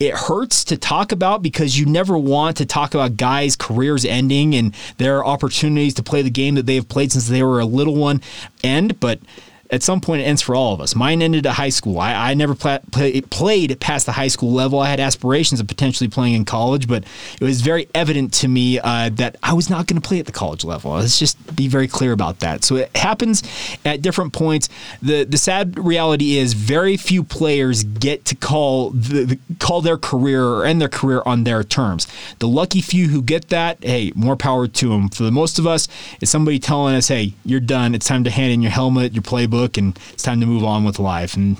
it 0.00 0.14
hurts 0.14 0.64
to 0.64 0.76
talk 0.76 1.12
about 1.12 1.42
because 1.42 1.78
you 1.78 1.86
never 1.86 2.18
want 2.18 2.56
to 2.56 2.66
talk 2.66 2.94
about 2.94 3.16
guys' 3.16 3.54
careers 3.54 4.04
ending 4.04 4.54
and 4.54 4.74
their 4.98 5.24
opportunities 5.24 5.94
to 5.94 6.02
play 6.02 6.22
the 6.22 6.30
game 6.30 6.56
that 6.56 6.66
they 6.66 6.74
have 6.74 6.88
played 6.88 7.12
since 7.12 7.28
they 7.28 7.42
were 7.42 7.60
a 7.60 7.64
little 7.64 7.94
one 7.94 8.20
end, 8.64 8.98
but 8.98 9.20
at 9.72 9.82
some 9.82 10.00
point 10.00 10.20
it 10.20 10.24
ends 10.24 10.42
for 10.42 10.54
all 10.54 10.74
of 10.74 10.80
us. 10.80 10.94
Mine 10.94 11.22
ended 11.22 11.46
at 11.46 11.54
high 11.54 11.70
school. 11.70 11.98
I, 11.98 12.30
I 12.30 12.34
never 12.34 12.54
play, 12.54 12.78
play, 12.92 13.20
played 13.22 13.80
past 13.80 14.06
the 14.06 14.12
high 14.12 14.28
school 14.28 14.52
level. 14.52 14.78
I 14.80 14.90
had 14.90 15.00
aspirations 15.00 15.60
of 15.60 15.66
potentially 15.66 16.08
playing 16.08 16.34
in 16.34 16.44
college, 16.44 16.86
but 16.86 17.04
it 17.40 17.44
was 17.44 17.62
very 17.62 17.88
evident 17.94 18.34
to 18.34 18.48
me 18.48 18.78
uh, 18.78 19.08
that 19.14 19.36
I 19.42 19.54
was 19.54 19.70
not 19.70 19.86
going 19.86 20.00
to 20.00 20.06
play 20.06 20.18
at 20.20 20.26
the 20.26 20.32
college 20.32 20.62
level. 20.62 20.92
Let's 20.92 21.18
just 21.18 21.56
be 21.56 21.68
very 21.68 21.88
clear 21.88 22.12
about 22.12 22.40
that. 22.40 22.64
So 22.64 22.76
it 22.76 22.94
happens 22.96 23.42
at 23.84 24.02
different 24.02 24.32
points. 24.32 24.68
The 25.00 25.24
the 25.24 25.38
sad 25.38 25.78
reality 25.78 26.36
is 26.36 26.52
very 26.52 26.98
few 26.98 27.24
players 27.24 27.82
get 27.82 28.26
to 28.26 28.34
call 28.34 28.90
the, 28.90 29.24
the 29.24 29.38
call 29.58 29.80
their 29.80 29.96
career 29.96 30.44
or 30.44 30.66
end 30.66 30.80
their 30.80 30.88
career 30.88 31.22
on 31.24 31.44
their 31.44 31.64
terms. 31.64 32.06
The 32.40 32.48
lucky 32.48 32.82
few 32.82 33.08
who 33.08 33.22
get 33.22 33.48
that, 33.48 33.82
hey, 33.82 34.12
more 34.14 34.36
power 34.36 34.66
to 34.66 34.88
them. 34.90 35.08
For 35.08 35.22
the 35.22 35.30
most 35.30 35.58
of 35.58 35.66
us, 35.66 35.88
it's 36.20 36.30
somebody 36.30 36.58
telling 36.58 36.94
us, 36.94 37.08
hey, 37.08 37.34
you're 37.44 37.60
done. 37.60 37.94
It's 37.94 38.06
time 38.06 38.24
to 38.24 38.30
hand 38.30 38.52
in 38.52 38.60
your 38.60 38.70
helmet, 38.70 39.14
your 39.14 39.22
playbook, 39.22 39.61
and 39.78 39.98
it's 40.12 40.22
time 40.22 40.40
to 40.40 40.46
move 40.46 40.64
on 40.64 40.84
with 40.84 40.98
life. 40.98 41.34
And 41.34 41.56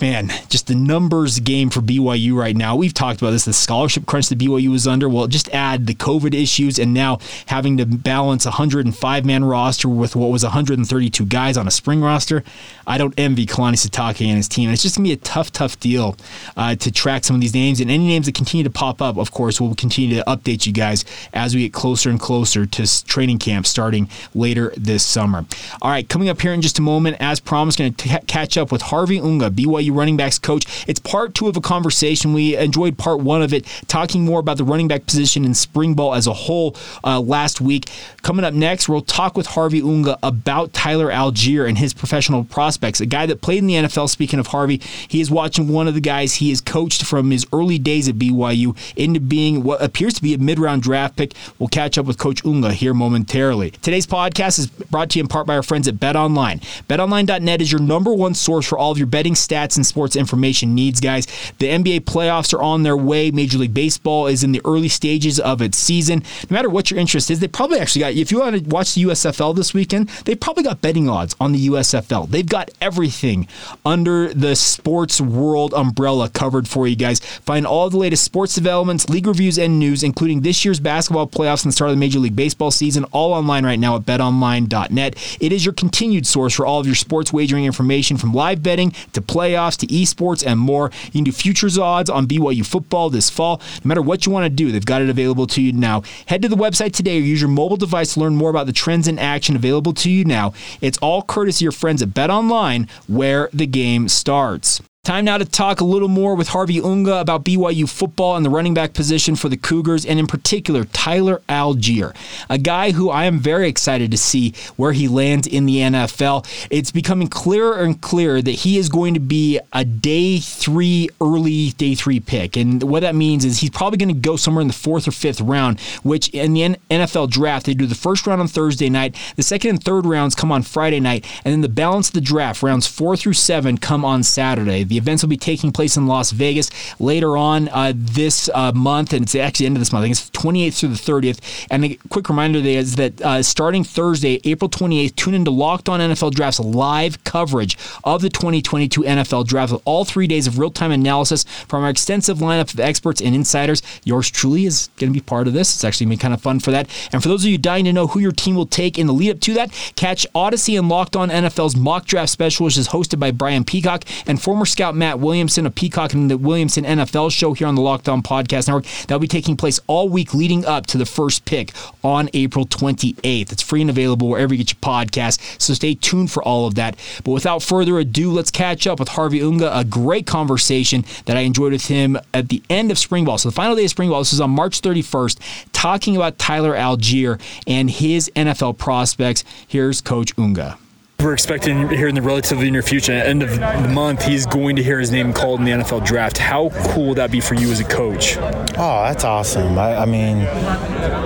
man, 0.00 0.30
just 0.48 0.66
the 0.66 0.74
numbers 0.74 1.40
game 1.40 1.70
for 1.70 1.80
BYU 1.80 2.34
right 2.34 2.56
now. 2.56 2.76
We've 2.76 2.94
talked 2.94 3.20
about 3.20 3.32
this, 3.32 3.44
the 3.44 3.52
scholarship 3.52 4.06
crunch 4.06 4.28
that 4.28 4.38
BYU 4.38 4.70
was 4.70 4.86
under. 4.86 5.08
Well, 5.08 5.26
just 5.26 5.48
add 5.50 5.86
the 5.86 5.94
COVID 5.94 6.34
issues 6.34 6.78
and 6.78 6.94
now 6.94 7.18
having 7.46 7.76
to 7.78 7.86
balance 7.86 8.46
a 8.46 8.50
105 8.50 9.24
man 9.24 9.44
roster 9.44 9.88
with 9.88 10.14
what 10.14 10.30
was 10.30 10.44
132 10.44 11.26
guys 11.26 11.56
on 11.56 11.66
a 11.66 11.70
spring 11.70 12.00
roster. 12.00 12.44
I 12.86 12.98
don't 12.98 13.14
envy 13.18 13.46
Kalani 13.46 13.74
Sitake 13.74 14.26
and 14.26 14.36
his 14.36 14.48
team. 14.48 14.70
It's 14.70 14.82
just 14.82 14.96
going 14.96 15.04
to 15.04 15.08
be 15.08 15.14
a 15.14 15.16
tough, 15.16 15.52
tough 15.52 15.78
deal 15.80 16.16
uh, 16.56 16.74
to 16.76 16.90
track 16.90 17.24
some 17.24 17.34
of 17.34 17.40
these 17.40 17.54
names. 17.54 17.80
And 17.80 17.90
any 17.90 18.06
names 18.06 18.26
that 18.26 18.34
continue 18.34 18.64
to 18.64 18.70
pop 18.70 19.02
up, 19.02 19.16
of 19.16 19.32
course, 19.32 19.60
we'll 19.60 19.74
continue 19.74 20.16
to 20.16 20.24
update 20.24 20.66
you 20.66 20.72
guys 20.72 21.04
as 21.32 21.54
we 21.54 21.62
get 21.62 21.72
closer 21.72 22.10
and 22.10 22.20
closer 22.20 22.66
to 22.66 23.04
training 23.04 23.38
camp 23.38 23.66
starting 23.66 24.08
later 24.34 24.72
this 24.76 25.04
summer. 25.04 25.44
All 25.82 25.90
right, 25.90 26.08
coming 26.08 26.28
up 26.28 26.40
here 26.40 26.52
in 26.52 26.62
just 26.62 26.78
a 26.78 26.82
moment, 26.82 27.16
as 27.20 27.40
promised, 27.40 27.78
going 27.78 27.94
to 27.94 28.20
catch 28.26 28.56
up 28.56 28.72
with 28.72 28.82
Harvey 28.82 29.20
Unga, 29.20 29.50
BYU 29.50 29.87
running 29.90 30.16
backs 30.16 30.38
coach. 30.38 30.84
It's 30.86 31.00
part 31.00 31.34
two 31.34 31.48
of 31.48 31.56
a 31.56 31.60
conversation. 31.60 32.32
We 32.32 32.56
enjoyed 32.56 32.98
part 32.98 33.20
one 33.20 33.42
of 33.42 33.52
it, 33.52 33.66
talking 33.88 34.24
more 34.24 34.40
about 34.40 34.56
the 34.56 34.64
running 34.64 34.88
back 34.88 35.06
position 35.06 35.44
in 35.44 35.54
spring 35.54 35.94
ball 35.94 36.14
as 36.14 36.26
a 36.26 36.32
whole 36.32 36.76
uh, 37.04 37.20
last 37.20 37.60
week. 37.60 37.90
Coming 38.22 38.44
up 38.44 38.54
next, 38.54 38.88
we'll 38.88 39.02
talk 39.02 39.36
with 39.36 39.46
Harvey 39.46 39.80
Unga 39.80 40.18
about 40.22 40.72
Tyler 40.72 41.08
Allgeier 41.08 41.68
and 41.68 41.78
his 41.78 41.94
professional 41.94 42.44
prospects. 42.44 43.00
A 43.00 43.06
guy 43.06 43.26
that 43.26 43.40
played 43.40 43.58
in 43.58 43.66
the 43.66 43.74
NFL, 43.74 44.08
speaking 44.08 44.38
of 44.38 44.48
Harvey, 44.48 44.80
he 45.08 45.20
is 45.20 45.30
watching 45.30 45.68
one 45.68 45.88
of 45.88 45.94
the 45.94 46.00
guys 46.00 46.34
he 46.34 46.50
has 46.50 46.60
coached 46.60 47.04
from 47.04 47.30
his 47.30 47.46
early 47.52 47.78
days 47.78 48.08
at 48.08 48.16
BYU 48.16 48.76
into 48.96 49.20
being 49.20 49.62
what 49.62 49.82
appears 49.82 50.14
to 50.14 50.22
be 50.22 50.34
a 50.34 50.38
mid 50.38 50.58
round 50.58 50.82
draft 50.82 51.16
pick. 51.16 51.32
We'll 51.58 51.68
catch 51.68 51.96
up 51.96 52.06
with 52.06 52.18
Coach 52.18 52.44
Unga 52.44 52.72
here 52.72 52.94
momentarily. 52.94 53.70
Today's 53.70 54.06
podcast 54.06 54.58
is 54.58 54.66
brought 54.66 55.10
to 55.10 55.18
you 55.18 55.22
in 55.22 55.28
part 55.28 55.46
by 55.46 55.56
our 55.56 55.62
friends 55.62 55.88
at 55.88 55.98
Bet 55.98 56.16
Online. 56.16 56.60
BetOnline.net 56.88 57.62
is 57.62 57.72
your 57.72 57.80
number 57.80 58.12
one 58.12 58.34
source 58.34 58.66
for 58.66 58.76
all 58.76 58.92
of 58.92 58.98
your 58.98 59.06
betting 59.06 59.34
stats 59.34 59.77
and 59.78 59.86
sports 59.86 60.16
information 60.16 60.74
needs, 60.74 61.00
guys. 61.00 61.26
The 61.58 61.68
NBA 61.68 62.00
playoffs 62.00 62.52
are 62.52 62.60
on 62.62 62.82
their 62.82 62.96
way. 62.96 63.30
Major 63.30 63.56
League 63.56 63.72
Baseball 63.72 64.26
is 64.26 64.44
in 64.44 64.52
the 64.52 64.60
early 64.64 64.88
stages 64.88 65.40
of 65.40 65.62
its 65.62 65.78
season. 65.78 66.22
No 66.50 66.54
matter 66.54 66.68
what 66.68 66.90
your 66.90 67.00
interest 67.00 67.30
is, 67.30 67.40
they 67.40 67.48
probably 67.48 67.78
actually 67.78 68.00
got, 68.00 68.12
if 68.12 68.30
you 68.30 68.40
want 68.40 68.56
to 68.56 68.68
watch 68.68 68.94
the 68.94 69.04
USFL 69.04 69.56
this 69.56 69.72
weekend, 69.72 70.08
they 70.26 70.34
probably 70.34 70.64
got 70.64 70.82
betting 70.82 71.08
odds 71.08 71.34
on 71.40 71.52
the 71.52 71.68
USFL. 71.68 72.28
They've 72.28 72.46
got 72.48 72.70
everything 72.80 73.48
under 73.84 74.34
the 74.34 74.54
sports 74.56 75.20
world 75.20 75.72
umbrella 75.74 76.28
covered 76.28 76.68
for 76.68 76.86
you 76.86 76.96
guys. 76.96 77.20
Find 77.20 77.66
all 77.66 77.88
the 77.90 77.96
latest 77.96 78.24
sports 78.24 78.54
developments, 78.54 79.08
league 79.08 79.26
reviews, 79.26 79.58
and 79.58 79.78
news, 79.78 80.02
including 80.02 80.42
this 80.42 80.64
year's 80.64 80.80
basketball 80.80 81.26
playoffs 81.26 81.64
and 81.64 81.72
the 81.72 81.74
start 81.74 81.90
of 81.90 81.96
the 81.96 82.00
Major 82.00 82.18
League 82.18 82.36
Baseball 82.36 82.70
season, 82.70 83.04
all 83.12 83.32
online 83.32 83.64
right 83.64 83.78
now 83.78 83.96
at 83.96 84.02
betonline.net. 84.02 85.38
It 85.40 85.52
is 85.52 85.64
your 85.64 85.74
continued 85.74 86.26
source 86.26 86.54
for 86.54 86.66
all 86.66 86.80
of 86.80 86.86
your 86.86 86.94
sports 86.94 87.32
wagering 87.32 87.64
information 87.64 88.16
from 88.16 88.32
live 88.32 88.62
betting 88.62 88.92
to 89.12 89.20
playoffs 89.20 89.67
to 89.76 89.86
esports 89.86 90.44
and 90.46 90.58
more. 90.58 90.90
You 91.06 91.12
can 91.12 91.24
do 91.24 91.32
futures 91.32 91.78
odds 91.78 92.10
on 92.10 92.26
BYU 92.26 92.66
football 92.66 93.10
this 93.10 93.30
fall. 93.30 93.60
No 93.84 93.88
matter 93.88 94.02
what 94.02 94.26
you 94.26 94.32
want 94.32 94.44
to 94.44 94.50
do, 94.50 94.72
they've 94.72 94.84
got 94.84 95.02
it 95.02 95.08
available 95.08 95.46
to 95.48 95.62
you 95.62 95.72
now. 95.72 96.02
Head 96.26 96.42
to 96.42 96.48
the 96.48 96.56
website 96.56 96.92
today 96.92 97.18
or 97.18 97.22
use 97.22 97.40
your 97.40 97.50
mobile 97.50 97.76
device 97.76 98.14
to 98.14 98.20
learn 98.20 98.36
more 98.36 98.50
about 98.50 98.66
the 98.66 98.72
trends 98.72 99.08
in 99.08 99.18
action 99.18 99.56
available 99.56 99.92
to 99.94 100.10
you 100.10 100.24
now. 100.24 100.52
It's 100.80 100.98
all 100.98 101.22
courtesy 101.22 101.58
of 101.58 101.66
your 101.66 101.72
friends 101.72 102.02
at 102.02 102.14
Bet 102.14 102.30
Online, 102.30 102.88
where 103.06 103.48
the 103.52 103.66
game 103.66 104.08
starts. 104.08 104.80
Time 105.04 105.24
now 105.24 105.38
to 105.38 105.44
talk 105.46 105.80
a 105.80 105.84
little 105.84 106.08
more 106.08 106.34
with 106.34 106.48
Harvey 106.48 106.82
Unga 106.82 107.20
about 107.20 107.42
BYU 107.42 107.88
football 107.88 108.36
and 108.36 108.44
the 108.44 108.50
running 108.50 108.74
back 108.74 108.92
position 108.92 109.36
for 109.36 109.48
the 109.48 109.56
Cougars, 109.56 110.04
and 110.04 110.18
in 110.18 110.26
particular, 110.26 110.84
Tyler 110.84 111.40
Allgeier, 111.48 112.14
a 112.50 112.58
guy 112.58 112.90
who 112.90 113.08
I 113.08 113.24
am 113.24 113.38
very 113.38 113.70
excited 113.70 114.10
to 114.10 114.18
see 114.18 114.52
where 114.76 114.92
he 114.92 115.08
lands 115.08 115.46
in 115.46 115.64
the 115.64 115.76
NFL. 115.76 116.46
It's 116.70 116.90
becoming 116.90 117.28
clearer 117.28 117.78
and 117.82 117.98
clearer 117.98 118.42
that 118.42 118.50
he 118.50 118.76
is 118.76 118.90
going 118.90 119.14
to 119.14 119.20
be 119.20 119.58
a 119.72 119.82
day 119.82 120.40
three, 120.40 121.08
early 121.22 121.70
day 121.70 121.94
three 121.94 122.20
pick. 122.20 122.58
And 122.58 122.82
what 122.82 123.00
that 123.00 123.14
means 123.14 123.46
is 123.46 123.60
he's 123.60 123.70
probably 123.70 123.96
going 123.96 124.14
to 124.14 124.20
go 124.20 124.36
somewhere 124.36 124.60
in 124.60 124.68
the 124.68 124.74
fourth 124.74 125.08
or 125.08 125.12
fifth 125.12 125.40
round, 125.40 125.80
which 126.02 126.28
in 126.30 126.52
the 126.52 126.76
NFL 126.90 127.30
draft, 127.30 127.64
they 127.64 127.72
do 127.72 127.86
the 127.86 127.94
first 127.94 128.26
round 128.26 128.42
on 128.42 128.48
Thursday 128.48 128.90
night, 128.90 129.16
the 129.36 129.42
second 129.42 129.70
and 129.70 129.82
third 129.82 130.04
rounds 130.04 130.34
come 130.34 130.52
on 130.52 130.62
Friday 130.62 131.00
night, 131.00 131.24
and 131.46 131.52
then 131.52 131.62
the 131.62 131.68
balance 131.70 132.08
of 132.08 132.14
the 132.14 132.20
draft, 132.20 132.62
rounds 132.62 132.86
four 132.86 133.16
through 133.16 133.32
seven, 133.32 133.78
come 133.78 134.04
on 134.04 134.22
Saturday. 134.22 134.84
The 134.84 134.97
events 134.98 135.22
will 135.22 135.28
be 135.28 135.36
taking 135.36 135.72
place 135.72 135.96
in 135.96 136.06
Las 136.06 136.30
Vegas 136.30 136.70
later 137.00 137.36
on 137.36 137.68
uh, 137.68 137.92
this 137.94 138.50
uh, 138.54 138.72
month, 138.72 139.12
and 139.12 139.22
it's 139.22 139.34
actually 139.34 139.66
end 139.66 139.76
of 139.76 139.80
this 139.80 139.92
month. 139.92 140.02
I 140.02 140.06
think 140.06 140.18
it's 140.18 140.30
28th 140.30 140.78
through 140.78 140.88
the 140.90 141.28
30th. 141.28 141.66
And 141.70 141.84
a 141.84 141.94
quick 142.10 142.28
reminder 142.28 142.60
there 142.60 142.78
is 142.78 142.96
that 142.96 143.20
uh, 143.22 143.42
starting 143.42 143.84
Thursday, 143.84 144.40
April 144.44 144.68
28th, 144.68 145.16
tune 145.16 145.34
into 145.34 145.50
Locked 145.50 145.88
On 145.88 146.00
NFL 146.00 146.32
Drafts 146.32 146.60
live 146.60 147.22
coverage 147.24 147.76
of 148.04 148.22
the 148.22 148.28
2022 148.28 149.02
NFL 149.02 149.46
Draft 149.46 149.72
with 149.72 149.82
all 149.84 150.04
three 150.04 150.26
days 150.26 150.46
of 150.46 150.58
real 150.58 150.70
time 150.70 150.90
analysis 150.90 151.44
from 151.66 151.84
our 151.84 151.90
extensive 151.90 152.38
lineup 152.38 152.72
of 152.72 152.80
experts 152.80 153.20
and 153.20 153.34
insiders. 153.34 153.82
Yours 154.04 154.30
truly 154.30 154.64
is 154.64 154.88
going 154.96 155.12
to 155.12 155.14
be 155.14 155.24
part 155.24 155.46
of 155.46 155.52
this. 155.52 155.74
It's 155.74 155.84
actually 155.84 156.06
been 156.06 156.18
kind 156.18 156.34
of 156.34 156.40
fun 156.40 156.60
for 156.60 156.70
that. 156.70 156.88
And 157.12 157.22
for 157.22 157.28
those 157.28 157.44
of 157.44 157.50
you 157.50 157.58
dying 157.58 157.84
to 157.84 157.92
know 157.92 158.08
who 158.08 158.20
your 158.20 158.32
team 158.32 158.54
will 158.54 158.66
take 158.66 158.98
in 158.98 159.06
the 159.06 159.12
lead 159.12 159.30
up 159.30 159.40
to 159.40 159.54
that, 159.54 159.70
catch 159.96 160.26
Odyssey 160.34 160.76
and 160.76 160.88
Locked 160.88 161.16
On 161.16 161.28
NFL's 161.28 161.76
mock 161.76 162.06
draft 162.06 162.30
special, 162.30 162.64
which 162.64 162.78
is 162.78 162.88
hosted 162.88 163.18
by 163.18 163.30
Brian 163.30 163.64
Peacock 163.64 164.04
and 164.26 164.40
former 164.40 164.66
scout 164.78 164.94
Matt 164.94 165.18
Williamson 165.18 165.66
of 165.66 165.74
Peacock 165.74 166.12
and 166.12 166.30
the 166.30 166.38
Williamson 166.38 166.84
NFL 166.84 167.32
show 167.32 167.52
here 167.52 167.66
on 167.66 167.74
the 167.74 167.80
Locked 167.80 168.08
On 168.08 168.22
Podcast 168.22 168.68
Network. 168.68 168.84
That'll 169.08 169.18
be 169.18 169.26
taking 169.26 169.56
place 169.56 169.80
all 169.88 170.08
week 170.08 170.34
leading 170.34 170.64
up 170.64 170.86
to 170.86 170.98
the 170.98 171.04
first 171.04 171.44
pick 171.44 171.72
on 172.04 172.30
April 172.32 172.64
28th. 172.64 173.50
It's 173.50 173.60
free 173.60 173.80
and 173.80 173.90
available 173.90 174.28
wherever 174.28 174.54
you 174.54 174.62
get 174.62 174.70
your 174.70 174.78
podcast, 174.78 175.60
so 175.60 175.74
stay 175.74 175.94
tuned 175.96 176.30
for 176.30 176.44
all 176.44 176.68
of 176.68 176.76
that. 176.76 176.96
But 177.24 177.32
without 177.32 177.60
further 177.60 177.98
ado, 177.98 178.30
let's 178.30 178.52
catch 178.52 178.86
up 178.86 179.00
with 179.00 179.08
Harvey 179.08 179.42
Unga. 179.42 179.76
A 179.76 179.84
great 179.84 180.28
conversation 180.28 181.04
that 181.24 181.36
I 181.36 181.40
enjoyed 181.40 181.72
with 181.72 181.86
him 181.86 182.16
at 182.32 182.48
the 182.48 182.62
end 182.70 182.92
of 182.92 183.00
spring 183.00 183.24
ball. 183.24 183.38
So 183.38 183.48
the 183.48 183.56
final 183.56 183.74
day 183.74 183.82
of 183.82 183.90
spring 183.90 184.10
ball, 184.10 184.20
this 184.20 184.30
was 184.30 184.40
on 184.40 184.50
March 184.50 184.80
31st, 184.80 185.72
talking 185.72 186.14
about 186.14 186.38
Tyler 186.38 186.74
Allgeier 186.74 187.40
and 187.66 187.90
his 187.90 188.30
NFL 188.36 188.78
prospects. 188.78 189.42
Here's 189.66 190.00
Coach 190.00 190.38
Unga. 190.38 190.78
We're 191.20 191.32
expecting 191.32 191.88
here 191.88 192.06
in 192.06 192.14
the 192.14 192.22
relatively 192.22 192.70
near 192.70 192.80
future, 192.80 193.12
at 193.12 193.24
the 193.24 193.28
end 193.28 193.42
of 193.42 193.50
the 193.50 193.88
month, 193.92 194.22
he's 194.22 194.46
going 194.46 194.76
to 194.76 194.84
hear 194.84 195.00
his 195.00 195.10
name 195.10 195.32
called 195.32 195.58
in 195.58 195.66
the 195.66 195.72
NFL 195.72 196.06
draft. 196.06 196.38
How 196.38 196.70
cool 196.90 197.08
would 197.08 197.18
that 197.18 197.32
be 197.32 197.40
for 197.40 197.54
you 197.54 197.72
as 197.72 197.80
a 197.80 197.84
coach? 197.84 198.36
Oh, 198.36 199.02
that's 199.02 199.24
awesome. 199.24 199.76
I, 199.80 199.96
I 199.96 200.04
mean, 200.04 200.42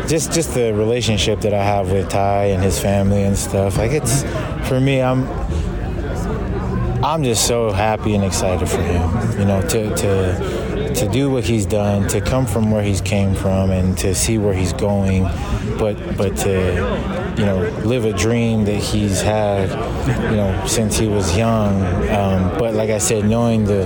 just 0.09 0.33
just 0.33 0.55
the 0.55 0.73
relationship 0.73 1.43
that 1.43 1.53
I 1.53 1.63
have 1.63 1.93
with 1.93 2.09
Ty 2.09 2.45
and 2.45 2.63
his 2.63 2.81
family 2.81 3.23
and 3.25 3.37
stuff. 3.37 3.77
Like 3.77 3.91
it's 3.91 4.23
for 4.67 4.81
me, 4.81 5.03
I'm 5.03 5.29
I'm 7.05 7.23
just 7.23 7.47
so 7.47 7.71
happy 7.71 8.15
and 8.15 8.25
excited 8.25 8.71
for 8.71 8.81
him. 8.81 9.39
You 9.39 9.45
know, 9.45 9.61
to 9.61 9.95
to 9.95 10.62
to 10.97 11.09
do 11.09 11.31
what 11.31 11.45
he's 11.45 11.67
done, 11.67 12.09
to 12.09 12.21
come 12.21 12.47
from 12.47 12.71
where 12.71 12.83
he's 12.83 13.01
came 13.01 13.35
from, 13.35 13.71
and 13.71 13.97
to 13.99 14.15
see 14.15 14.39
where 14.39 14.55
he's 14.55 14.73
going, 14.73 15.25
but 15.79 15.97
but 16.17 16.37
to 16.39 17.35
you 17.37 17.47
know 17.47 17.59
live 17.85 18.05
a 18.05 18.13
dream 18.13 18.65
that 18.65 18.77
he's 18.77 19.21
had, 19.21 19.71
you 20.31 20.37
know, 20.37 20.65
since 20.67 20.97
he 20.97 21.09
was 21.09 21.37
young. 21.37 21.83
Um, 22.09 22.59
but 22.59 22.75
like 22.75 22.91
I 22.91 22.99
said, 22.99 23.25
knowing 23.25 23.65
the 23.65 23.85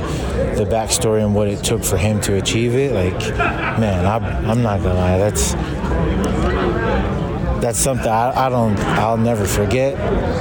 the 0.56 0.64
backstory 0.64 1.22
and 1.24 1.34
what 1.34 1.48
it 1.48 1.62
took 1.62 1.84
for 1.84 1.96
him 1.96 2.20
to 2.22 2.34
achieve 2.36 2.74
it, 2.74 2.92
like 2.92 3.18
man, 3.78 4.06
I, 4.06 4.16
I'm 4.50 4.62
not 4.62 4.82
gonna 4.82 4.94
lie, 4.94 5.18
that's 5.18 5.54
that's 7.66 7.80
something 7.80 8.06
I, 8.06 8.46
I, 8.46 8.48
don't 8.48 8.78
I'll 8.78 9.16
never 9.16 9.44
forget. 9.44 9.96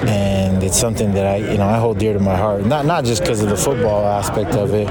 And 0.08 0.64
it's 0.64 0.80
something 0.80 1.12
that 1.14 1.26
I 1.26 1.38
you 1.38 1.58
know 1.58 1.68
I 1.68 1.80
hold 1.80 1.98
dear 1.98 2.14
to 2.14 2.20
my 2.20 2.36
heart. 2.36 2.64
Not 2.66 2.86
not 2.86 3.04
just 3.04 3.24
because 3.24 3.42
of 3.42 3.50
the 3.50 3.58
football 3.58 4.06
aspect 4.06 4.52
of 4.52 4.76
it 4.76 4.88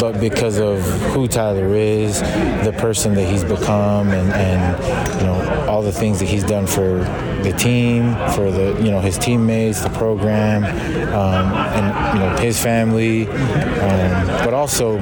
but 0.00 0.18
because 0.18 0.58
of 0.58 0.80
who 1.12 1.28
Tyler 1.28 1.74
is 1.74 2.20
the 2.64 2.74
person 2.78 3.12
that 3.14 3.28
he's 3.28 3.44
become 3.44 4.08
and, 4.08 4.32
and 4.32 5.20
you 5.20 5.26
know 5.26 5.66
all 5.68 5.82
the 5.82 5.92
things 5.92 6.20
that 6.20 6.26
he's 6.26 6.44
done 6.44 6.66
for 6.66 7.00
the 7.42 7.54
team 7.58 8.14
for 8.30 8.50
the 8.50 8.80
you 8.82 8.90
know 8.90 9.00
his 9.00 9.18
teammates 9.18 9.82
the 9.82 9.90
program 9.90 10.64
um, 11.12 11.52
and 11.76 12.18
you 12.18 12.24
know 12.24 12.36
his 12.38 12.60
family 12.62 13.28
um, 13.28 14.26
but 14.44 14.54
also 14.54 14.98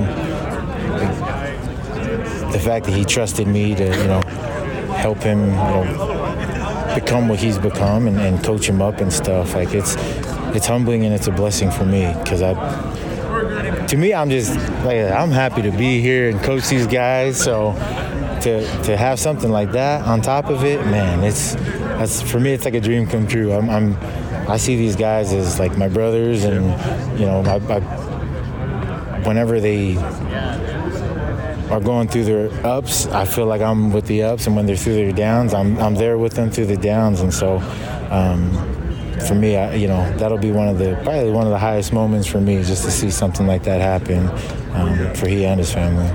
the 2.50 2.60
fact 2.60 2.86
that 2.86 2.92
he 2.92 3.04
trusted 3.04 3.46
me 3.46 3.74
to 3.74 3.84
you 3.84 4.08
know 4.08 4.20
help 4.96 5.18
him 5.22 5.40
you 5.40 5.46
know 5.46 6.41
become 6.94 7.28
what 7.28 7.38
he's 7.38 7.58
become 7.58 8.06
and, 8.06 8.18
and 8.18 8.42
coach 8.44 8.68
him 8.68 8.82
up 8.82 9.00
and 9.00 9.12
stuff. 9.12 9.54
Like 9.54 9.74
it's 9.74 9.96
it's 10.54 10.66
humbling 10.66 11.04
and 11.04 11.14
it's 11.14 11.26
a 11.26 11.32
blessing 11.32 11.70
for 11.70 11.84
me 11.84 12.12
because 12.22 12.42
I 12.42 12.54
to 13.88 13.96
me, 13.96 14.14
I'm 14.14 14.30
just 14.30 14.54
like 14.84 14.98
I'm 15.10 15.30
happy 15.30 15.62
to 15.62 15.70
be 15.70 16.00
here 16.00 16.28
and 16.28 16.40
coach 16.40 16.68
these 16.68 16.86
guys. 16.86 17.42
So 17.42 17.72
to 18.42 18.82
to 18.84 18.96
have 18.96 19.18
something 19.18 19.50
like 19.50 19.72
that 19.72 20.06
on 20.06 20.20
top 20.20 20.46
of 20.48 20.64
it, 20.64 20.84
man, 20.86 21.22
it's 21.22 21.54
that's 21.54 22.22
for 22.22 22.40
me. 22.40 22.52
It's 22.52 22.64
like 22.64 22.74
a 22.74 22.80
dream 22.80 23.06
come 23.06 23.26
true. 23.26 23.52
I'm, 23.52 23.70
I'm 23.70 23.96
I 24.48 24.56
see 24.56 24.76
these 24.76 24.96
guys 24.96 25.32
as 25.32 25.58
like 25.58 25.76
my 25.76 25.88
brothers, 25.88 26.44
and 26.44 26.64
you 27.18 27.26
know, 27.26 27.42
I, 27.42 27.56
I, 27.74 27.80
whenever 29.26 29.60
they 29.60 29.94
are 31.72 31.80
going 31.80 32.06
through 32.06 32.24
their 32.24 32.66
ups, 32.66 33.06
I 33.06 33.24
feel 33.24 33.46
like 33.46 33.62
I'm 33.62 33.92
with 33.92 34.06
the 34.06 34.22
ups, 34.22 34.46
and 34.46 34.54
when 34.54 34.66
they're 34.66 34.76
through 34.76 34.94
their 34.94 35.12
downs, 35.12 35.54
I'm 35.54 35.78
I'm 35.78 35.94
there 35.94 36.18
with 36.18 36.34
them 36.34 36.50
through 36.50 36.66
the 36.66 36.76
downs, 36.76 37.20
and 37.20 37.32
so. 37.32 37.58
Um, 38.10 38.68
for 39.26 39.34
me, 39.36 39.56
I, 39.56 39.74
you 39.74 39.86
know, 39.86 40.02
that'll 40.18 40.36
be 40.36 40.50
one 40.50 40.66
of 40.66 40.78
the 40.78 40.98
probably 41.04 41.30
one 41.30 41.44
of 41.44 41.52
the 41.52 41.58
highest 41.58 41.92
moments 41.92 42.26
for 42.26 42.40
me, 42.40 42.56
just 42.64 42.84
to 42.84 42.90
see 42.90 43.08
something 43.08 43.46
like 43.46 43.62
that 43.62 43.80
happen 43.80 44.28
um, 44.74 45.14
for 45.14 45.28
he 45.28 45.44
and 45.44 45.60
his 45.60 45.72
family. 45.72 46.10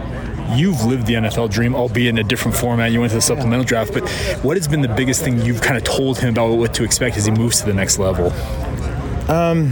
You've 0.58 0.84
lived 0.84 1.08
the 1.08 1.14
NFL 1.14 1.50
dream, 1.50 1.74
albeit 1.74 2.10
in 2.10 2.18
a 2.18 2.24
different 2.24 2.58
format. 2.58 2.92
You 2.92 3.00
went 3.00 3.12
to 3.12 3.18
the 3.18 3.22
supplemental 3.22 3.64
draft, 3.64 3.94
but 3.94 4.10
what 4.44 4.58
has 4.58 4.68
been 4.68 4.82
the 4.82 4.90
biggest 4.90 5.24
thing 5.24 5.42
you've 5.42 5.62
kind 5.62 5.78
of 5.78 5.84
told 5.84 6.20
him 6.20 6.30
about 6.30 6.58
what 6.58 6.74
to 6.76 6.84
expect 6.84 7.16
as 7.16 7.26
he 7.26 7.32
moves 7.32 7.62
to 7.62 7.66
the 7.66 7.74
next 7.74 7.98
level? 7.98 8.28
Um, 9.32 9.70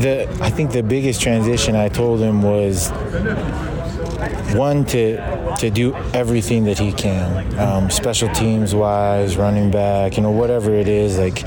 the 0.00 0.28
I 0.40 0.50
think 0.50 0.72
the 0.72 0.82
biggest 0.82 1.20
transition 1.20 1.74
I 1.74 1.88
told 1.88 2.20
him 2.20 2.42
was 2.42 2.90
one 4.56 4.84
to 4.86 5.16
to 5.58 5.70
do 5.70 5.94
everything 6.14 6.64
that 6.64 6.78
he 6.78 6.92
can, 6.92 7.58
um, 7.58 7.90
special 7.90 8.28
teams 8.30 8.74
wise, 8.74 9.36
running 9.36 9.70
back, 9.70 10.16
you 10.16 10.22
know, 10.22 10.30
whatever 10.30 10.72
it 10.72 10.88
is, 10.88 11.18
like 11.18 11.44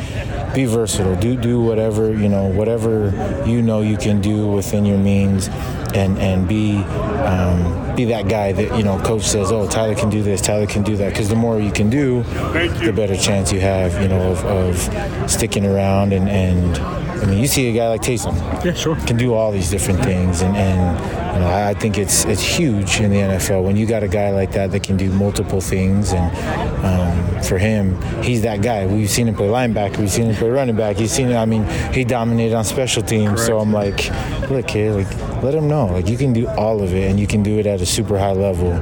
be 0.54 0.66
versatile. 0.66 1.16
Do 1.16 1.36
do 1.36 1.62
whatever 1.62 2.14
you 2.14 2.30
know, 2.30 2.46
whatever 2.46 3.44
you 3.46 3.62
know 3.62 3.82
you 3.82 3.98
can 3.98 4.22
do 4.22 4.48
within 4.48 4.86
your 4.86 4.98
means, 4.98 5.50
and 5.94 6.18
and 6.20 6.48
be 6.48 6.78
um, 6.78 7.96
be 7.96 8.06
that 8.06 8.28
guy 8.28 8.52
that 8.52 8.78
you 8.78 8.84
know 8.84 9.00
coach 9.00 9.24
says, 9.24 9.52
oh 9.52 9.68
Tyler 9.68 9.96
can 9.96 10.10
do 10.10 10.24
this, 10.24 10.42
Tyler 10.42 10.68
can 10.68 10.84
do 10.84 10.96
that. 10.98 11.10
Because 11.10 11.30
the 11.30 11.36
more 11.36 11.60
you 11.60 11.72
can 11.72 11.90
do, 11.90 12.24
the 12.24 12.94
better 12.96 13.18
chance 13.18 13.52
you 13.52 13.60
have, 13.60 14.02
you 14.02 14.08
know, 14.08 14.32
of, 14.32 14.46
of 14.46 15.30
sticking 15.30 15.66
around 15.66 16.14
and 16.14 16.30
and 16.30 16.78
I 17.22 17.26
mean, 17.26 17.38
you 17.38 17.48
see 17.48 17.70
a 17.70 17.74
guy 17.74 17.88
like 17.88 18.02
Taysom. 18.02 18.34
Yeah, 18.66 18.74
sure. 18.74 18.96
Can 18.96 19.16
do 19.16 19.36
all 19.36 19.52
these 19.52 19.70
different 19.70 20.04
things, 20.04 20.42
and, 20.42 20.58
and 20.58 21.21
you 21.34 21.40
know, 21.40 21.50
I, 21.50 21.74
think 21.74 21.98
it's 21.98 22.26
it's 22.26 22.42
huge 22.42 23.00
in 23.00 23.12
the 23.12 23.18
NFL 23.18 23.64
when 23.64 23.76
you 23.76 23.86
got 23.86 24.04
a 24.04 24.08
guy 24.08 24.32
like 24.32 24.52
that 24.52 24.72
that 24.72 24.84
can 24.84 24.98
do 24.98 25.12
multiple 25.12 25.62
things. 25.62 26.14
And 26.14 26.86
um, 26.86 27.44
for 27.44 27.58
him, 27.58 28.02
he's 28.22 28.42
that 28.42 28.62
guy. 28.62 28.86
We've 28.86 29.10
seen 29.10 29.28
him 29.28 29.36
play 29.36 29.48
linebacker. 29.48 29.98
We've 29.98 30.12
seen 30.12 30.26
him 30.26 30.36
play 30.36 30.50
running 30.50 30.76
back. 30.76 30.98
He's 30.98 31.12
seen. 31.12 31.30
It 31.30 31.36
I 31.36 31.46
mean, 31.46 31.66
he 31.94 32.04
dominated 32.04 32.56
on 32.56 32.66
special 32.66 33.02
teams. 33.02 33.30
Correct. 33.30 33.46
So 33.48 33.60
I'm 33.60 33.72
like, 33.72 34.10
look, 34.50 34.68
kid, 34.68 34.94
like 34.94 35.44
let 35.44 35.56
him 35.56 35.68
know, 35.68 35.86
like 35.88 36.08
you 36.08 36.18
can 36.18 36.34
do 36.34 36.48
all 36.50 36.82
of 36.82 36.94
it, 36.94 37.10
and 37.10 37.20
you 37.20 37.28
can 37.28 37.44
do 37.44 37.60
it 37.60 37.66
at 37.66 37.82
a 37.82 37.86
super 37.86 38.20
high 38.20 38.34
level, 38.34 38.74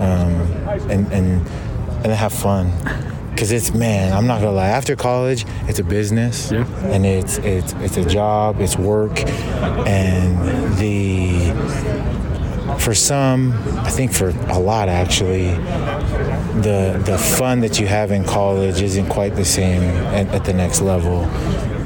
um, 0.00 0.32
and 0.90 1.12
and 1.12 1.46
and 2.04 2.12
have 2.12 2.32
fun 2.32 2.70
because 3.36 3.52
it's 3.52 3.74
man 3.74 4.14
i'm 4.14 4.26
not 4.26 4.40
gonna 4.40 4.50
lie 4.50 4.68
after 4.68 4.96
college 4.96 5.44
it's 5.68 5.78
a 5.78 5.84
business. 5.84 6.50
Yeah. 6.50 6.66
and 6.86 7.04
it's 7.04 7.36
it's 7.38 7.74
it's 7.74 7.98
a 7.98 8.04
job 8.04 8.60
it's 8.60 8.76
work. 8.78 9.22
And 9.86 10.76
the 10.78 11.52
for 12.80 12.94
some 12.94 13.52
i 13.78 13.90
think 13.90 14.12
for 14.12 14.30
a 14.48 14.58
lot 14.58 14.88
actually 14.88 15.48
the 16.62 17.00
the 17.04 17.18
fun 17.18 17.60
that 17.60 17.78
you 17.78 17.86
have 17.86 18.10
in 18.10 18.24
college 18.24 18.80
isn't 18.80 19.08
quite 19.08 19.36
the 19.36 19.44
same 19.44 19.82
at, 20.14 20.26
at 20.28 20.44
the 20.44 20.54
next 20.54 20.80
level. 20.80 21.28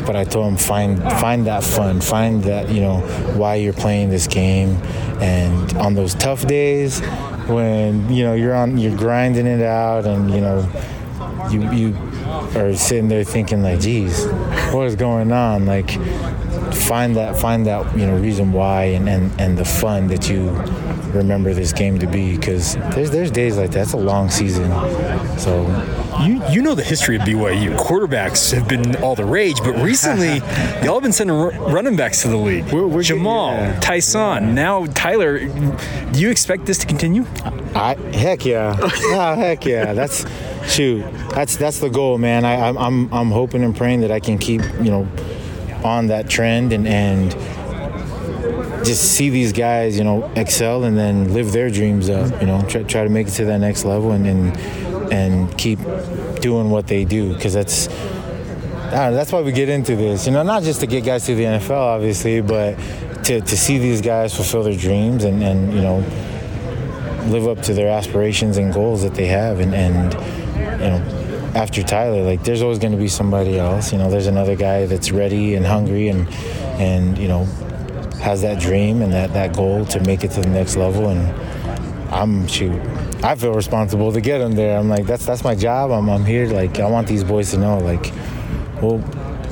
But 0.07 0.17
I 0.17 0.25
told 0.25 0.49
him 0.49 0.57
find 0.57 1.03
find 1.21 1.47
that 1.47 1.63
fun, 1.63 2.01
find 2.01 2.43
that 2.45 2.71
you 2.71 2.81
know 2.81 3.01
why 3.37 3.57
you're 3.57 3.73
playing 3.73 4.11
this 4.11 4.27
game, 4.27 4.71
and 5.21 5.77
on 5.77 5.95
those 5.95 6.15
tough 6.15 6.47
days 6.47 7.01
when 7.49 8.11
you 8.13 8.25
know 8.25 8.35
you're 8.35 8.55
on 8.55 8.79
you're 8.79 8.97
grinding 8.97 9.47
it 9.47 9.63
out 9.63 10.07
and 10.07 10.31
you 10.33 10.41
know 10.41 10.63
you 11.51 11.71
you 11.73 11.97
are 12.57 12.75
sitting 12.75 13.09
there 13.09 13.25
thinking 13.25 13.63
like, 13.63 13.81
geez, 13.81 14.27
what 14.73 14.87
is 14.87 14.97
going 14.97 15.33
on? 15.33 15.67
Like, 15.67 15.91
find 16.73 17.17
that 17.17 17.39
find 17.39 17.67
that 17.67 17.97
you 17.97 18.07
know 18.07 18.17
reason 18.17 18.53
why 18.53 18.85
and 18.85 19.09
and, 19.09 19.41
and 19.41 19.59
the 19.59 19.65
fun 19.65 20.09
that 20.09 20.29
you 20.29 20.51
remember 21.13 21.53
this 21.53 21.73
game 21.73 21.99
to 21.99 22.07
be 22.07 22.37
because 22.37 22.77
there's 22.95 23.11
there's 23.11 23.31
days 23.31 23.57
like 23.57 23.71
that. 23.73 23.83
It's 23.83 23.93
a 23.93 23.97
long 23.97 24.31
season, 24.31 24.71
so. 25.39 25.67
You, 26.21 26.43
you 26.51 26.61
know 26.61 26.75
the 26.75 26.85
history 26.85 27.17
of 27.17 27.23
BYU. 27.23 27.79
Quarterbacks 27.79 28.53
have 28.53 28.69
been 28.69 28.95
all 28.97 29.15
the 29.15 29.25
rage, 29.25 29.57
but 29.65 29.75
recently 29.77 30.35
y'all 30.85 30.95
have 30.95 31.03
been 31.03 31.13
sending 31.13 31.35
running 31.35 31.97
backs 31.97 32.21
to 32.23 32.29
the 32.29 32.37
league. 32.37 32.71
We're, 32.71 32.87
we're 32.87 33.01
Jamaal, 33.01 33.57
yeah. 33.57 33.81
Ty'Son, 33.81 34.55
now 34.55 34.85
Tyler. 34.87 35.39
Do 35.39 36.21
you 36.21 36.31
expect 36.31 36.67
this 36.67 36.77
to 36.79 36.87
continue? 36.87 37.25
I 37.75 37.95
heck 38.13 38.45
yeah, 38.45 38.77
oh, 38.83 39.35
heck 39.35 39.65
yeah. 39.65 39.95
That's 39.95 40.25
shoot, 40.67 41.03
that's 41.31 41.57
that's 41.57 41.79
the 41.79 41.89
goal, 41.89 42.19
man. 42.19 42.45
I, 42.45 42.69
am 42.69 42.79
I'm 42.79 43.13
I'm 43.13 43.31
hoping 43.31 43.65
and 43.65 43.77
praying 43.77 44.01
that 44.01 44.11
I 44.11 44.21
can 44.21 44.39
keep 44.39 44.63
you 44.81 44.91
know 44.91 45.09
on 45.85 46.09
that 46.09 46.29
trend 46.29 46.73
and 46.73 46.87
and 46.87 47.33
just 48.85 49.13
see 49.13 49.31
these 49.31 49.53
guys, 49.53 49.99
you 49.99 50.05
know, 50.05 50.31
excel 50.37 50.85
and 50.85 50.97
then 50.97 51.35
live 51.35 51.53
their 51.53 51.71
dreams 51.71 52.09
up. 52.09 52.41
You 52.41 52.47
know, 52.47 52.63
try, 52.63 52.83
try 52.83 53.05
to 53.05 53.11
make 53.11 53.29
it 53.29 53.33
to 53.33 53.45
that 53.47 53.59
next 53.59 53.85
level 53.85 54.13
and 54.13 54.27
and, 54.27 55.13
and 55.13 55.59
keep 55.59 55.79
doing 56.41 56.71
what 56.71 56.87
they 56.87 57.05
do 57.05 57.35
because 57.35 57.55
that's. 57.55 57.89
Know, 58.91 59.15
that's 59.15 59.31
why 59.31 59.41
we 59.41 59.53
get 59.53 59.69
into 59.69 59.95
this, 59.95 60.27
you 60.27 60.33
know, 60.33 60.43
not 60.43 60.65
just 60.65 60.81
to 60.81 60.87
get 60.89 61.05
guys 61.05 61.25
to 61.27 61.37
the 61.37 61.45
NFL, 61.45 61.71
obviously, 61.77 62.41
but 62.41 62.77
to, 63.25 63.41
to 63.41 63.57
see 63.57 63.79
these 63.79 64.01
guys 64.01 64.35
fulfill 64.35 64.65
their 64.65 64.77
dreams 64.77 65.25
and, 65.25 65.43
and 65.43 65.73
you 65.73 65.81
know 65.81 65.99
live 67.27 67.47
up 67.47 67.63
to 67.65 67.75
their 67.75 67.89
aspirations 67.89 68.57
and 68.57 68.73
goals 68.73 69.03
that 69.03 69.15
they 69.15 69.27
have 69.27 69.61
and, 69.61 69.75
and 69.75 70.15
you 70.81 70.87
know, 70.87 71.53
after 71.55 71.83
Tyler, 71.83 72.23
like 72.23 72.43
there's 72.43 72.63
always 72.63 72.79
going 72.79 72.93
to 72.93 72.99
be 72.99 73.09
somebody 73.09 73.59
else. 73.59 73.93
You 73.93 73.99
know, 73.99 74.11
there's 74.11 74.27
another 74.27 74.57
guy 74.57 74.87
that's 74.87 75.11
ready 75.11 75.55
and 75.55 75.67
hungry 75.67 76.09
and 76.09 76.29
and 76.81 77.19
you 77.19 77.29
know 77.29 77.45
has 78.23 78.43
that 78.43 78.61
dream 78.61 79.03
and 79.03 79.13
that 79.13 79.33
that 79.35 79.55
goal 79.55 79.85
to 79.87 80.01
make 80.01 80.25
it 80.25 80.31
to 80.33 80.41
the 80.41 80.49
next 80.49 80.77
level. 80.77 81.09
And 81.09 81.21
I'm 82.13 82.47
shoot, 82.47 82.81
I 83.23 83.35
feel 83.35 83.53
responsible 83.53 84.13
to 84.13 84.21
get 84.21 84.41
him 84.41 84.53
there. 84.53 84.79
I'm 84.79 84.89
like 84.89 85.07
that's 85.07 85.27
that's 85.27 85.45
my 85.45 85.55
job. 85.55 85.91
I'm 85.91 86.09
I'm 86.09 86.25
here. 86.25 86.47
Like 86.47 86.81
I 86.81 86.89
want 86.89 87.07
these 87.07 87.25
boys 87.25 87.51
to 87.51 87.59
know 87.59 87.79
like, 87.79 88.13
well, 88.81 88.99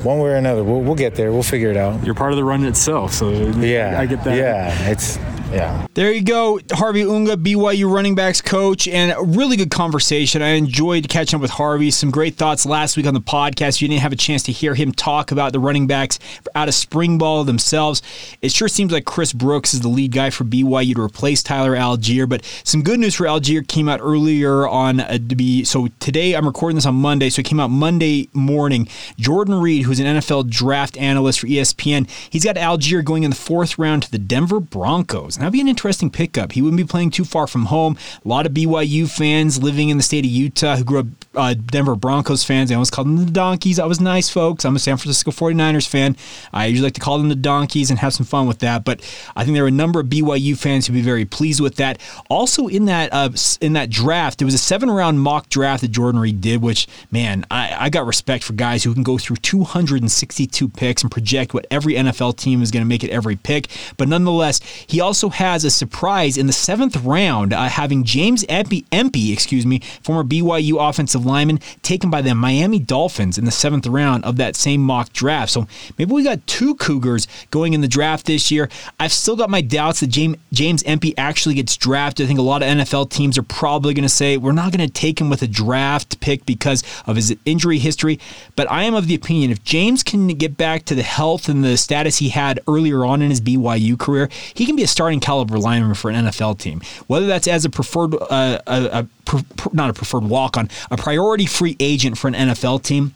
one 0.03 0.19
way 0.19 0.29
or 0.29 0.35
another, 0.35 0.63
we'll, 0.63 0.81
we'll 0.81 0.95
get 0.95 1.15
there. 1.15 1.31
We'll 1.31 1.43
figure 1.43 1.69
it 1.69 1.77
out. 1.77 2.03
You're 2.05 2.15
part 2.15 2.31
of 2.31 2.37
the 2.37 2.43
run 2.43 2.63
itself, 2.65 3.13
so 3.13 3.29
yeah, 3.29 3.99
I 3.99 4.05
get 4.05 4.23
that. 4.23 4.37
Yeah, 4.37 4.89
it's 4.89 5.17
yeah. 5.51 5.87
There 5.95 6.11
you 6.11 6.21
go. 6.21 6.59
Harvey 6.71 7.03
Unga, 7.03 7.35
BYU 7.35 7.91
running 7.91 8.15
backs 8.15 8.41
coach, 8.41 8.87
and 8.87 9.11
a 9.11 9.21
really 9.21 9.57
good 9.57 9.71
conversation. 9.71 10.41
I 10.41 10.49
enjoyed 10.49 11.09
catching 11.09 11.37
up 11.37 11.41
with 11.41 11.51
Harvey. 11.51 11.89
Some 11.91 12.11
great 12.11 12.35
thoughts 12.35 12.65
last 12.65 12.95
week 12.95 13.07
on 13.07 13.13
the 13.13 13.21
podcast. 13.21 13.81
You 13.81 13.87
didn't 13.87 14.01
have 14.01 14.11
a 14.11 14.17
chance 14.17 14.43
to 14.43 14.51
hear 14.51 14.75
him 14.75 14.91
talk 14.91 15.31
about 15.31 15.51
the 15.51 15.59
running 15.59 15.87
backs 15.87 16.19
out 16.53 16.67
of 16.67 16.75
spring 16.75 17.17
ball 17.17 17.43
themselves. 17.43 18.01
It 18.41 18.51
sure 18.51 18.67
seems 18.67 18.91
like 18.91 19.05
Chris 19.05 19.33
Brooks 19.33 19.73
is 19.73 19.81
the 19.81 19.87
lead 19.87 20.11
guy 20.11 20.29
for 20.29 20.43
BYU 20.43 20.95
to 20.95 21.01
replace 21.01 21.41
Tyler 21.41 21.75
Allgeier, 21.75 22.29
but 22.29 22.45
some 22.63 22.83
good 22.83 22.99
news 22.99 23.15
for 23.15 23.25
Allgeier 23.25 23.67
came 23.67 23.89
out 23.89 23.99
earlier 24.01 24.67
on 24.67 24.99
uh, 24.99 25.17
to 25.17 25.35
be 25.35 25.63
so 25.63 25.87
today 25.99 26.33
I'm 26.33 26.45
recording 26.45 26.75
this 26.75 26.85
on 26.85 26.95
Monday, 26.95 27.29
so 27.29 27.39
it 27.39 27.45
came 27.45 27.59
out 27.59 27.69
Monday 27.69 28.29
morning. 28.33 28.87
Jordan 29.17 29.55
Reid, 29.55 29.83
who's 29.83 29.99
an 29.99 30.05
NFL 30.05 30.49
draft 30.49 30.97
analyst 30.97 31.39
for 31.39 31.47
ESPN, 31.47 32.09
he's 32.29 32.45
got 32.45 32.55
Allgeier 32.55 33.03
going 33.03 33.23
in 33.23 33.31
the 33.31 33.35
fourth 33.35 33.79
round 33.79 34.03
to 34.03 34.11
the 34.11 34.19
Denver 34.19 34.59
Broncos. 34.59 35.38
That'd 35.39 35.53
be 35.53 35.61
an 35.61 35.69
interesting 35.69 36.09
pickup. 36.09 36.51
He 36.51 36.61
wouldn't 36.61 36.77
be 36.77 36.83
playing 36.83 37.11
too 37.11 37.23
far 37.23 37.47
from 37.47 37.65
home. 37.65 37.97
A 38.25 38.27
lot 38.27 38.45
of 38.45 38.51
BYU 38.51 39.09
fans 39.09 39.63
living 39.63 39.87
in 39.87 39.95
the 39.95 40.03
state 40.03 40.25
of 40.25 40.31
Utah 40.31 40.75
who 40.75 40.83
grew 40.83 40.99
up 40.99 41.05
uh, 41.33 41.53
Denver 41.53 41.95
Broncos 41.95 42.43
fans. 42.43 42.69
They 42.69 42.75
always 42.75 42.89
called 42.89 43.07
them 43.07 43.23
the 43.23 43.31
Donkeys. 43.31 43.79
I 43.79 43.85
was 43.85 44.01
nice, 44.01 44.29
folks. 44.29 44.65
I'm 44.65 44.75
a 44.75 44.79
San 44.79 44.97
Francisco 44.97 45.31
49ers 45.31 45.87
fan. 45.87 46.17
I 46.51 46.65
usually 46.65 46.87
like 46.87 46.95
to 46.95 47.01
call 47.01 47.17
them 47.17 47.29
the 47.29 47.35
Donkeys 47.35 47.89
and 47.89 47.99
have 47.99 48.13
some 48.13 48.25
fun 48.25 48.47
with 48.47 48.59
that. 48.59 48.83
But 48.83 48.99
I 49.35 49.45
think 49.45 49.55
there 49.55 49.63
are 49.63 49.67
a 49.67 49.71
number 49.71 50.01
of 50.01 50.07
BYU 50.07 50.57
fans 50.57 50.87
who'd 50.87 50.93
be 50.93 51.01
very 51.01 51.23
pleased 51.23 51.61
with 51.61 51.77
that. 51.77 52.01
Also, 52.29 52.67
in 52.67 52.85
that 52.85 53.13
uh, 53.13 53.29
in 53.61 53.73
that 53.73 53.89
draft, 53.89 54.39
there 54.39 54.45
was 54.45 54.55
a 54.55 54.59
seven 54.59 54.91
round 54.91 55.21
mock 55.21 55.47
draft 55.47 55.81
that 55.81 55.91
Jordan 55.91 56.19
Reid 56.19 56.41
did, 56.41 56.61
which 56.61 56.85
man, 57.11 57.45
I, 57.49 57.85
I 57.85 57.89
got 57.89 58.05
respect 58.05 58.43
for 58.43 58.53
guys 58.53 58.83
who 58.83 58.93
can 58.93 59.03
go 59.03 59.17
through 59.17 59.37
262 59.37 60.67
picks 60.67 61.01
and 61.01 61.09
project 61.09 61.53
what 61.53 61.65
every 61.71 61.93
NFL 61.93 62.35
team 62.35 62.61
is 62.61 62.71
going 62.71 62.83
to 62.83 62.89
make 62.89 63.05
at 63.05 63.09
every 63.09 63.37
pick. 63.37 63.67
But 63.95 64.09
nonetheless, 64.09 64.59
he 64.85 64.99
also 64.99 65.28
has 65.29 65.63
a 65.63 65.71
surprise 65.71 66.37
in 66.37 66.47
the 66.47 66.53
seventh 66.53 66.97
round, 66.97 67.53
uh, 67.53 67.67
having 67.69 68.03
James 68.03 68.45
Empey, 68.49 68.85
Empey, 68.91 69.31
excuse 69.31 69.65
me, 69.65 69.79
former 70.01 70.23
BYU 70.23 70.77
offensive 70.79 71.25
lineman, 71.25 71.59
taken 71.81 72.09
by 72.09 72.21
the 72.21 72.35
Miami 72.35 72.79
Dolphins 72.79 73.37
in 73.37 73.45
the 73.45 73.51
seventh 73.51 73.87
round 73.87 74.25
of 74.25 74.37
that 74.37 74.55
same 74.55 74.81
mock 74.81 75.13
draft. 75.13 75.51
So 75.51 75.67
maybe 75.97 76.13
we 76.13 76.23
got 76.23 76.45
two 76.47 76.75
Cougars 76.75 77.27
going 77.51 77.73
in 77.73 77.81
the 77.81 77.87
draft 77.87 78.25
this 78.25 78.51
year. 78.51 78.69
I've 78.99 79.11
still 79.11 79.35
got 79.35 79.49
my 79.49 79.61
doubts 79.61 79.99
that 79.99 80.07
James 80.07 80.37
James 80.51 80.83
Empey 80.83 81.17
actually 81.17 81.55
gets 81.55 81.77
drafted. 81.77 82.25
I 82.25 82.27
think 82.27 82.39
a 82.39 82.43
lot 82.43 82.61
of 82.61 82.69
NFL 82.69 83.09
teams 83.09 83.37
are 83.37 83.43
probably 83.43 83.93
going 83.93 84.03
to 84.03 84.09
say 84.09 84.37
we're 84.37 84.51
not 84.51 84.71
going 84.71 84.85
to 84.85 84.93
take 84.93 85.19
him 85.19 85.29
with 85.29 85.41
a 85.41 85.47
draft 85.47 86.19
pick 86.19 86.45
because 86.45 86.83
of 87.05 87.15
his 87.15 87.35
injury 87.45 87.79
history. 87.79 88.19
But 88.55 88.69
I 88.71 88.83
am 88.83 88.93
of 88.93 89.07
the 89.07 89.15
opinion 89.15 89.51
if 89.51 89.63
James 89.63 90.03
can 90.03 90.27
get 90.27 90.57
back 90.57 90.85
to 90.85 90.95
the 90.95 91.03
health 91.03 91.49
and 91.49 91.63
the 91.63 91.77
status 91.77 92.17
he 92.17 92.29
had 92.29 92.59
earlier 92.67 93.05
on 93.05 93.21
in 93.21 93.29
his 93.29 93.41
BYU 93.41 93.97
career, 93.97 94.29
he 94.53 94.65
can 94.65 94.75
be 94.75 94.83
a 94.83 94.87
starting 94.87 95.18
caliber 95.19 95.57
lineman 95.57 95.93
for 95.95 96.09
an 96.09 96.25
NFL 96.25 96.59
team. 96.59 96.81
Whether 97.07 97.27
that's 97.27 97.47
as 97.47 97.65
a 97.65 97.69
preferred, 97.69 98.15
uh, 98.15 98.59
a, 98.67 99.07
a, 99.27 99.43
not 99.73 99.89
a 99.89 99.93
preferred 99.93 100.23
walk 100.23 100.57
on, 100.57 100.69
a 100.91 100.97
priority 100.97 101.45
free 101.45 101.75
agent 101.79 102.17
for 102.17 102.27
an 102.27 102.33
NFL 102.33 102.83
team 102.83 103.13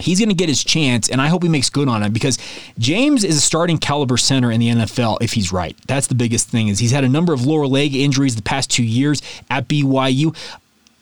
he's 0.00 0.18
going 0.18 0.28
to 0.28 0.34
get 0.34 0.48
his 0.48 0.64
chance, 0.64 1.08
and 1.08 1.20
I 1.20 1.28
hope 1.28 1.42
he 1.42 1.48
makes 1.48 1.70
good 1.70 1.88
on 1.88 2.02
it 2.02 2.12
because 2.12 2.38
James 2.78 3.24
is 3.24 3.36
a 3.36 3.40
starting 3.40 3.78
caliber 3.78 4.16
center 4.16 4.50
in 4.50 4.60
the 4.60 4.68
NFL 4.68 5.18
if 5.20 5.32
he's 5.32 5.52
right. 5.52 5.76
That's 5.86 6.06
the 6.06 6.14
biggest 6.14 6.48
thing 6.48 6.68
is 6.68 6.78
he's 6.78 6.90
had 6.90 7.04
a 7.04 7.08
number 7.08 7.32
of 7.32 7.44
lower 7.44 7.66
leg 7.66 7.94
injuries 7.94 8.36
the 8.36 8.42
past 8.42 8.70
two 8.70 8.84
years 8.84 9.22
at 9.48 9.68
BYU. 9.68 10.36